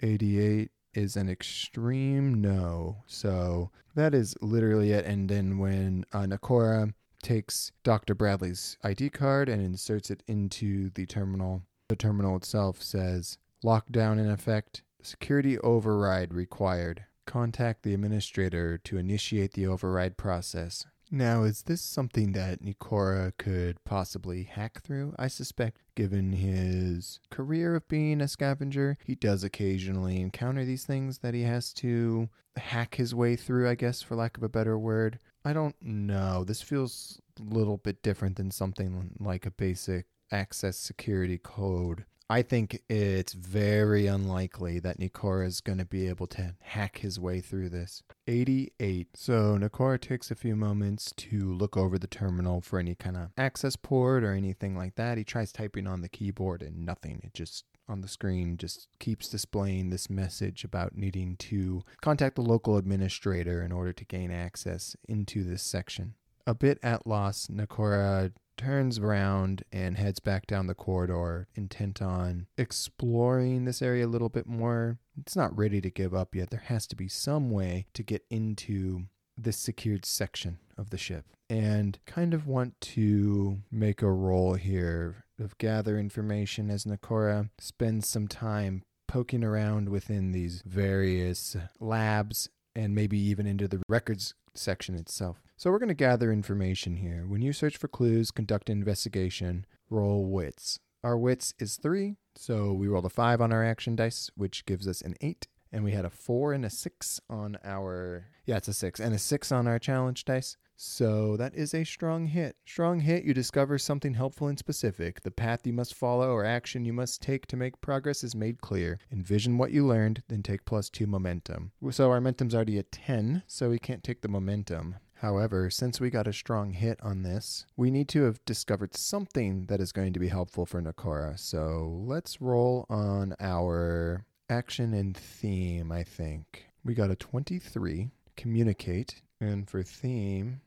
88 0.00 0.70
is 0.94 1.16
an 1.16 1.28
extreme 1.28 2.40
no. 2.40 2.98
So 3.06 3.70
that 3.94 4.14
is 4.14 4.36
literally 4.40 4.92
it. 4.92 5.04
And 5.06 5.28
then 5.28 5.58
when 5.58 6.04
uh, 6.12 6.24
Nikora 6.24 6.92
takes 7.22 7.72
Dr. 7.82 8.14
Bradley's 8.14 8.76
ID 8.84 9.10
card 9.10 9.48
and 9.48 9.62
inserts 9.62 10.10
it 10.10 10.22
into 10.26 10.90
the 10.90 11.06
terminal. 11.06 11.62
The 11.88 11.96
terminal 11.96 12.36
itself 12.36 12.82
says 12.82 13.38
lockdown 13.64 14.18
in 14.18 14.30
effect, 14.30 14.82
security 15.02 15.58
override 15.58 16.34
required. 16.34 17.04
Contact 17.26 17.82
the 17.82 17.94
administrator 17.94 18.78
to 18.78 18.98
initiate 18.98 19.52
the 19.52 19.66
override 19.66 20.16
process. 20.16 20.86
Now, 21.10 21.44
is 21.44 21.62
this 21.62 21.80
something 21.80 22.32
that 22.32 22.62
Nikora 22.62 23.32
could 23.38 23.82
possibly 23.84 24.42
hack 24.42 24.82
through? 24.82 25.14
I 25.18 25.28
suspect, 25.28 25.80
given 25.94 26.32
his 26.32 27.18
career 27.30 27.76
of 27.76 27.88
being 27.88 28.20
a 28.20 28.28
scavenger, 28.28 28.98
he 29.04 29.14
does 29.14 29.42
occasionally 29.42 30.20
encounter 30.20 30.66
these 30.66 30.84
things 30.84 31.18
that 31.18 31.32
he 31.32 31.42
has 31.42 31.72
to 31.74 32.28
hack 32.56 32.96
his 32.96 33.14
way 33.14 33.36
through, 33.36 33.68
I 33.68 33.74
guess, 33.74 34.02
for 34.02 34.16
lack 34.16 34.36
of 34.36 34.42
a 34.42 34.50
better 34.50 34.78
word. 34.78 35.18
I 35.44 35.54
don't 35.54 35.76
know. 35.80 36.44
This 36.44 36.60
feels 36.60 37.22
a 37.40 37.42
little 37.42 37.78
bit 37.78 38.02
different 38.02 38.36
than 38.36 38.50
something 38.50 39.12
like 39.18 39.46
a 39.46 39.50
basic 39.50 40.06
access 40.30 40.76
security 40.76 41.38
code. 41.38 42.04
I 42.30 42.42
think 42.42 42.82
it's 42.90 43.32
very 43.32 44.06
unlikely 44.06 44.80
that 44.80 45.00
Nikora 45.00 45.46
is 45.46 45.62
going 45.62 45.78
to 45.78 45.86
be 45.86 46.08
able 46.08 46.26
to 46.28 46.56
hack 46.60 46.98
his 46.98 47.18
way 47.18 47.40
through 47.40 47.70
this. 47.70 48.02
88. 48.26 49.08
So 49.14 49.56
Nikora 49.56 49.98
takes 49.98 50.30
a 50.30 50.34
few 50.34 50.54
moments 50.54 51.10
to 51.16 51.54
look 51.54 51.74
over 51.74 51.98
the 51.98 52.06
terminal 52.06 52.60
for 52.60 52.78
any 52.78 52.94
kind 52.94 53.16
of 53.16 53.30
access 53.38 53.76
port 53.76 54.24
or 54.24 54.32
anything 54.32 54.76
like 54.76 54.96
that. 54.96 55.16
He 55.16 55.24
tries 55.24 55.52
typing 55.52 55.86
on 55.86 56.02
the 56.02 56.08
keyboard 56.08 56.60
and 56.60 56.84
nothing. 56.84 57.22
It 57.24 57.32
just 57.32 57.64
on 57.88 58.02
the 58.02 58.08
screen 58.08 58.58
just 58.58 58.88
keeps 58.98 59.30
displaying 59.30 59.88
this 59.88 60.10
message 60.10 60.64
about 60.64 60.94
needing 60.94 61.34
to 61.36 61.82
contact 62.02 62.36
the 62.36 62.42
local 62.42 62.76
administrator 62.76 63.62
in 63.62 63.72
order 63.72 63.94
to 63.94 64.04
gain 64.04 64.30
access 64.30 64.94
into 65.08 65.42
this 65.42 65.62
section. 65.62 66.12
A 66.46 66.54
bit 66.54 66.78
at 66.82 67.06
loss, 67.06 67.46
Nikora 67.46 68.32
turns 68.58 68.98
around 68.98 69.62
and 69.72 69.96
heads 69.96 70.20
back 70.20 70.46
down 70.46 70.66
the 70.66 70.74
corridor, 70.74 71.48
intent 71.54 72.02
on 72.02 72.46
exploring 72.58 73.64
this 73.64 73.80
area 73.80 74.04
a 74.04 74.08
little 74.08 74.28
bit 74.28 74.46
more. 74.46 74.98
It's 75.18 75.36
not 75.36 75.56
ready 75.56 75.80
to 75.80 75.90
give 75.90 76.14
up 76.14 76.34
yet. 76.34 76.50
There 76.50 76.64
has 76.66 76.86
to 76.88 76.96
be 76.96 77.08
some 77.08 77.50
way 77.50 77.86
to 77.94 78.02
get 78.02 78.24
into 78.28 79.04
this 79.36 79.56
secured 79.56 80.04
section 80.04 80.58
of 80.76 80.90
the 80.90 80.98
ship 80.98 81.24
and 81.48 81.98
kind 82.06 82.34
of 82.34 82.46
want 82.46 82.80
to 82.80 83.58
make 83.70 84.02
a 84.02 84.10
roll 84.10 84.54
here 84.54 85.24
of 85.40 85.56
gather 85.58 85.98
information 85.98 86.70
as 86.70 86.84
Nikora 86.84 87.50
spends 87.58 88.08
some 88.08 88.28
time 88.28 88.82
poking 89.06 89.42
around 89.42 89.88
within 89.88 90.32
these 90.32 90.62
various 90.66 91.56
labs 91.80 92.50
and 92.78 92.94
maybe 92.94 93.18
even 93.18 93.44
into 93.44 93.66
the 93.66 93.82
records 93.88 94.34
section 94.54 94.94
itself. 94.94 95.42
So 95.56 95.70
we're 95.70 95.80
going 95.80 95.88
to 95.88 95.94
gather 95.94 96.30
information 96.30 96.96
here. 96.96 97.24
When 97.26 97.42
you 97.42 97.52
search 97.52 97.76
for 97.76 97.88
clues, 97.88 98.30
conduct 98.30 98.70
an 98.70 98.78
investigation, 98.78 99.66
roll 99.90 100.26
wits. 100.26 100.78
Our 101.02 101.18
wits 101.18 101.54
is 101.58 101.76
three, 101.76 102.16
so 102.36 102.72
we 102.72 102.86
rolled 102.86 103.04
a 103.04 103.10
five 103.10 103.40
on 103.40 103.52
our 103.52 103.64
action 103.64 103.96
dice, 103.96 104.30
which 104.36 104.64
gives 104.64 104.86
us 104.86 105.00
an 105.00 105.16
eight. 105.20 105.48
And 105.72 105.82
we 105.82 105.92
had 105.92 106.04
a 106.04 106.10
four 106.10 106.52
and 106.52 106.64
a 106.64 106.70
six 106.70 107.20
on 107.28 107.58
our, 107.64 108.28
yeah, 108.46 108.56
it's 108.56 108.68
a 108.68 108.72
six, 108.72 109.00
and 109.00 109.12
a 109.12 109.18
six 109.18 109.50
on 109.50 109.66
our 109.66 109.80
challenge 109.80 110.24
dice. 110.24 110.56
So 110.80 111.36
that 111.38 111.56
is 111.56 111.74
a 111.74 111.82
strong 111.82 112.26
hit. 112.26 112.54
Strong 112.64 113.00
hit, 113.00 113.24
you 113.24 113.34
discover 113.34 113.78
something 113.78 114.14
helpful 114.14 114.46
and 114.46 114.56
specific. 114.56 115.22
The 115.22 115.32
path 115.32 115.66
you 115.66 115.72
must 115.72 115.92
follow 115.92 116.30
or 116.30 116.44
action 116.44 116.84
you 116.84 116.92
must 116.92 117.20
take 117.20 117.46
to 117.48 117.56
make 117.56 117.80
progress 117.80 118.22
is 118.22 118.36
made 118.36 118.60
clear. 118.60 119.00
Envision 119.10 119.58
what 119.58 119.72
you 119.72 119.84
learned, 119.84 120.22
then 120.28 120.44
take 120.44 120.64
plus 120.64 120.88
two 120.88 121.08
momentum. 121.08 121.72
So 121.90 122.10
our 122.10 122.20
momentum's 122.20 122.54
already 122.54 122.78
at 122.78 122.92
10, 122.92 123.42
so 123.48 123.70
we 123.70 123.80
can't 123.80 124.04
take 124.04 124.20
the 124.20 124.28
momentum. 124.28 124.94
However, 125.14 125.68
since 125.68 126.00
we 126.00 126.10
got 126.10 126.28
a 126.28 126.32
strong 126.32 126.70
hit 126.70 127.00
on 127.02 127.24
this, 127.24 127.66
we 127.76 127.90
need 127.90 128.08
to 128.10 128.22
have 128.22 128.44
discovered 128.44 128.94
something 128.96 129.66
that 129.66 129.80
is 129.80 129.90
going 129.90 130.12
to 130.12 130.20
be 130.20 130.28
helpful 130.28 130.64
for 130.64 130.80
Nikora. 130.80 131.36
So 131.36 132.04
let's 132.06 132.40
roll 132.40 132.86
on 132.88 133.34
our 133.40 134.24
action 134.48 134.94
and 134.94 135.16
theme, 135.16 135.90
I 135.90 136.04
think. 136.04 136.66
We 136.84 136.94
got 136.94 137.10
a 137.10 137.16
23, 137.16 138.10
communicate, 138.36 139.22
and 139.40 139.68
for 139.68 139.82
theme, 139.82 140.60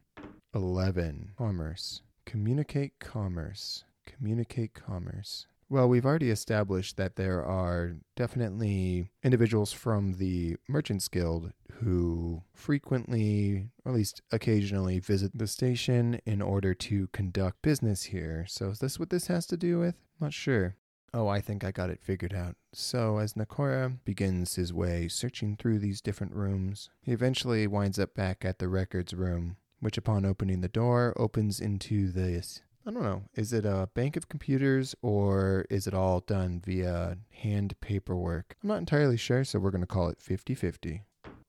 11, 0.53 1.31
commerce. 1.37 2.01
Communicate 2.25 2.99
commerce. 2.99 3.83
Communicate 4.05 4.73
commerce. 4.73 5.47
Well, 5.69 5.87
we've 5.87 6.05
already 6.05 6.29
established 6.29 6.97
that 6.97 7.15
there 7.15 7.45
are 7.45 7.95
definitely 8.17 9.09
individuals 9.23 9.71
from 9.71 10.17
the 10.17 10.57
Merchants 10.67 11.07
Guild 11.07 11.53
who 11.81 12.43
frequently, 12.53 13.69
or 13.85 13.91
at 13.93 13.95
least 13.95 14.21
occasionally, 14.31 14.99
visit 14.99 15.31
the 15.33 15.47
station 15.47 16.19
in 16.25 16.41
order 16.41 16.73
to 16.73 17.07
conduct 17.07 17.61
business 17.61 18.03
here. 18.03 18.45
So, 18.49 18.69
is 18.69 18.79
this 18.79 18.99
what 18.99 19.11
this 19.11 19.27
has 19.27 19.45
to 19.47 19.55
do 19.55 19.79
with? 19.79 19.95
Not 20.19 20.33
sure. 20.33 20.75
Oh, 21.13 21.27
I 21.27 21.41
think 21.41 21.63
I 21.63 21.71
got 21.71 21.89
it 21.89 22.01
figured 22.01 22.33
out. 22.33 22.55
So, 22.73 23.17
as 23.17 23.33
Nikora 23.33 23.97
begins 24.05 24.55
his 24.55 24.73
way 24.73 25.07
searching 25.07 25.55
through 25.55 25.79
these 25.79 26.01
different 26.01 26.33
rooms, 26.33 26.89
he 27.01 27.11
eventually 27.11 27.65
winds 27.65 27.97
up 27.97 28.13
back 28.13 28.45
at 28.45 28.59
the 28.59 28.67
records 28.67 29.13
room, 29.13 29.57
which, 29.81 29.97
upon 29.97 30.25
opening 30.25 30.61
the 30.61 30.69
door, 30.69 31.13
opens 31.17 31.59
into 31.59 32.09
this 32.09 32.61
I 32.85 32.89
don't 32.89 33.03
know. 33.03 33.23
Is 33.35 33.53
it 33.53 33.63
a 33.63 33.89
bank 33.93 34.15
of 34.15 34.27
computers 34.27 34.95
or 35.03 35.65
is 35.69 35.85
it 35.85 35.93
all 35.93 36.21
done 36.21 36.61
via 36.65 37.17
hand 37.29 37.75
paperwork? 37.79 38.55
I'm 38.63 38.69
not 38.69 38.79
entirely 38.79 39.17
sure, 39.17 39.43
so 39.43 39.59
we're 39.59 39.69
going 39.69 39.81
to 39.81 39.87
call 39.87 40.09
it 40.09 40.19
50 40.19 40.55
50. 40.55 41.03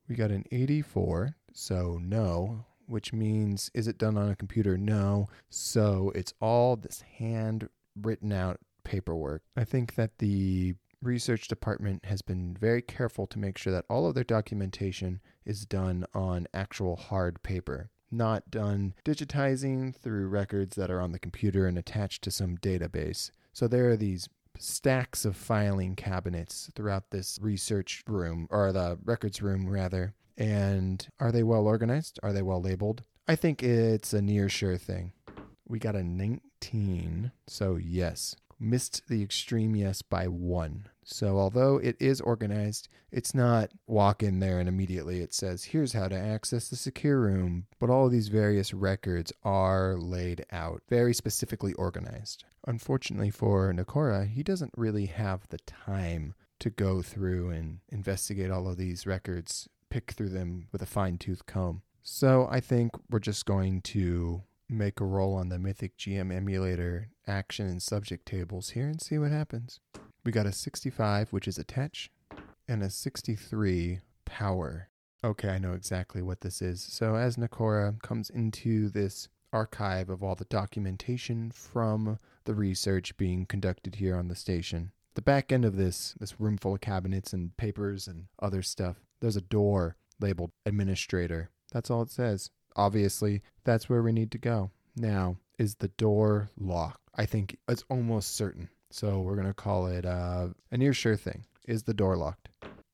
We 0.07 0.15
got 0.15 0.31
an 0.31 0.43
84, 0.51 1.35
so 1.51 1.97
no, 1.99 2.65
which 2.85 3.13
means 3.13 3.71
is 3.73 3.87
it 3.87 3.97
done 3.97 4.15
on 4.15 4.29
a 4.29 4.35
computer? 4.35 4.77
No. 4.77 5.27
So 5.49 6.11
it's 6.13 6.33
all 6.39 6.75
this 6.75 7.01
hand 7.01 7.67
written 7.99 8.31
out 8.31 8.59
paperwork. 8.83 9.41
I 9.57 9.63
think 9.63 9.95
that 9.95 10.19
the 10.19 10.75
research 11.01 11.47
department 11.47 12.05
has 12.05 12.21
been 12.21 12.55
very 12.59 12.81
careful 12.81 13.25
to 13.27 13.39
make 13.39 13.57
sure 13.57 13.73
that 13.73 13.85
all 13.89 14.07
of 14.07 14.13
their 14.13 14.23
documentation 14.23 15.19
is 15.45 15.65
done 15.65 16.05
on 16.13 16.47
actual 16.53 16.95
hard 16.95 17.41
paper 17.43 17.89
not 18.13 18.49
done 18.49 18.93
digitizing 19.03 19.95
through 19.95 20.27
records 20.27 20.75
that 20.75 20.91
are 20.91 21.01
on 21.01 21.11
the 21.11 21.19
computer 21.19 21.67
and 21.67 21.77
attached 21.77 22.21
to 22.23 22.31
some 22.31 22.57
database. 22.57 23.31
So 23.51 23.67
there 23.67 23.89
are 23.89 23.97
these 23.97 24.29
stacks 24.57 25.25
of 25.25 25.35
filing 25.35 25.95
cabinets 25.95 26.71
throughout 26.75 27.09
this 27.09 27.39
research 27.41 28.03
room, 28.07 28.47
or 28.49 28.71
the 28.71 28.97
records 29.03 29.41
room, 29.41 29.67
rather. 29.67 30.13
And 30.37 31.05
are 31.19 31.31
they 31.31 31.43
well 31.43 31.67
organized? 31.67 32.19
Are 32.23 32.33
they 32.33 32.41
well 32.41 32.61
labeled? 32.61 33.03
I 33.27 33.35
think 33.35 33.63
it's 33.63 34.13
a 34.13 34.21
near 34.21 34.49
sure 34.49 34.77
thing. 34.77 35.13
We 35.67 35.79
got 35.79 35.95
a 35.95 36.03
19, 36.03 37.31
so 37.47 37.75
yes. 37.75 38.35
Missed 38.59 39.03
the 39.07 39.23
extreme 39.23 39.75
yes 39.75 40.01
by 40.01 40.27
one. 40.27 40.87
So, 41.05 41.37
although 41.37 41.77
it 41.77 41.95
is 41.99 42.21
organized, 42.21 42.87
it's 43.11 43.33
not 43.33 43.71
walk 43.87 44.23
in 44.23 44.39
there 44.39 44.59
and 44.59 44.69
immediately 44.69 45.19
it 45.19 45.33
says, 45.33 45.65
here's 45.65 45.93
how 45.93 46.07
to 46.07 46.17
access 46.17 46.69
the 46.69 46.75
secure 46.75 47.19
room. 47.19 47.65
But 47.79 47.89
all 47.89 48.05
of 48.05 48.11
these 48.11 48.29
various 48.29 48.73
records 48.73 49.31
are 49.43 49.95
laid 49.97 50.45
out, 50.51 50.81
very 50.89 51.13
specifically 51.13 51.73
organized. 51.73 52.45
Unfortunately 52.65 53.29
for 53.29 53.73
Nikora, 53.73 54.27
he 54.27 54.43
doesn't 54.43 54.73
really 54.77 55.07
have 55.07 55.47
the 55.49 55.59
time 55.59 56.33
to 56.59 56.69
go 56.69 57.01
through 57.01 57.49
and 57.49 57.79
investigate 57.89 58.49
all 58.49 58.67
of 58.67 58.77
these 58.77 59.05
records, 59.05 59.67
pick 59.89 60.11
through 60.11 60.29
them 60.29 60.67
with 60.71 60.81
a 60.81 60.87
fine 60.87 61.17
tooth 61.17 61.45
comb. 61.45 61.81
So, 62.05 62.47
I 62.51 62.59
think 62.59 62.91
we're 63.09 63.19
just 63.19 63.45
going 63.45 63.81
to 63.81 64.43
make 64.69 64.99
a 64.99 65.05
roll 65.05 65.35
on 65.35 65.49
the 65.49 65.59
Mythic 65.59 65.97
GM 65.97 66.35
emulator 66.35 67.09
action 67.27 67.67
and 67.67 67.81
subject 67.81 68.25
tables 68.25 68.71
here 68.71 68.87
and 68.87 69.01
see 69.01 69.17
what 69.17 69.31
happens. 69.31 69.79
We 70.25 70.31
got 70.31 70.45
a 70.45 70.53
65, 70.53 71.33
which 71.33 71.47
is 71.47 71.57
attach, 71.57 72.09
and 72.67 72.81
a 72.81 72.89
63 72.89 73.99
power. 74.25 74.89
Okay, 75.23 75.49
I 75.49 75.57
know 75.57 75.73
exactly 75.73 76.21
what 76.21 76.41
this 76.41 76.61
is. 76.61 76.81
So 76.81 77.15
as 77.15 77.35
Nikora 77.35 78.01
comes 78.01 78.29
into 78.29 78.89
this 78.89 79.27
archive 79.51 80.09
of 80.09 80.23
all 80.23 80.35
the 80.35 80.45
documentation 80.45 81.51
from 81.51 82.19
the 82.45 82.55
research 82.55 83.15
being 83.17 83.45
conducted 83.45 83.95
here 83.95 84.15
on 84.15 84.27
the 84.29 84.35
station, 84.35 84.91
the 85.15 85.21
back 85.21 85.51
end 85.51 85.65
of 85.65 85.75
this, 85.75 86.15
this 86.19 86.39
room 86.39 86.57
full 86.57 86.75
of 86.75 86.81
cabinets 86.81 87.33
and 87.33 87.55
papers 87.57 88.07
and 88.07 88.25
other 88.41 88.61
stuff, 88.61 88.97
there's 89.19 89.35
a 89.35 89.41
door 89.41 89.95
labeled 90.19 90.51
administrator. 90.65 91.49
That's 91.71 91.91
all 91.91 92.01
it 92.01 92.11
says. 92.11 92.49
Obviously, 92.75 93.41
that's 93.63 93.89
where 93.89 94.01
we 94.01 94.11
need 94.11 94.31
to 94.31 94.37
go. 94.37 94.71
Now, 94.95 95.37
is 95.59 95.75
the 95.75 95.89
door 95.89 96.49
locked? 96.57 96.97
I 97.15 97.25
think 97.25 97.57
it's 97.67 97.83
almost 97.89 98.35
certain. 98.35 98.69
So 98.93 99.21
we're 99.21 99.33
going 99.33 99.47
to 99.47 99.55
call 99.55 99.87
it 99.87 100.05
uh, 100.05 100.49
a 100.71 100.77
near 100.77 100.93
sure 100.93 101.15
thing. 101.15 101.45
Is 101.65 101.81
the 101.81 101.95
door 101.95 102.15
locked? 102.15 102.49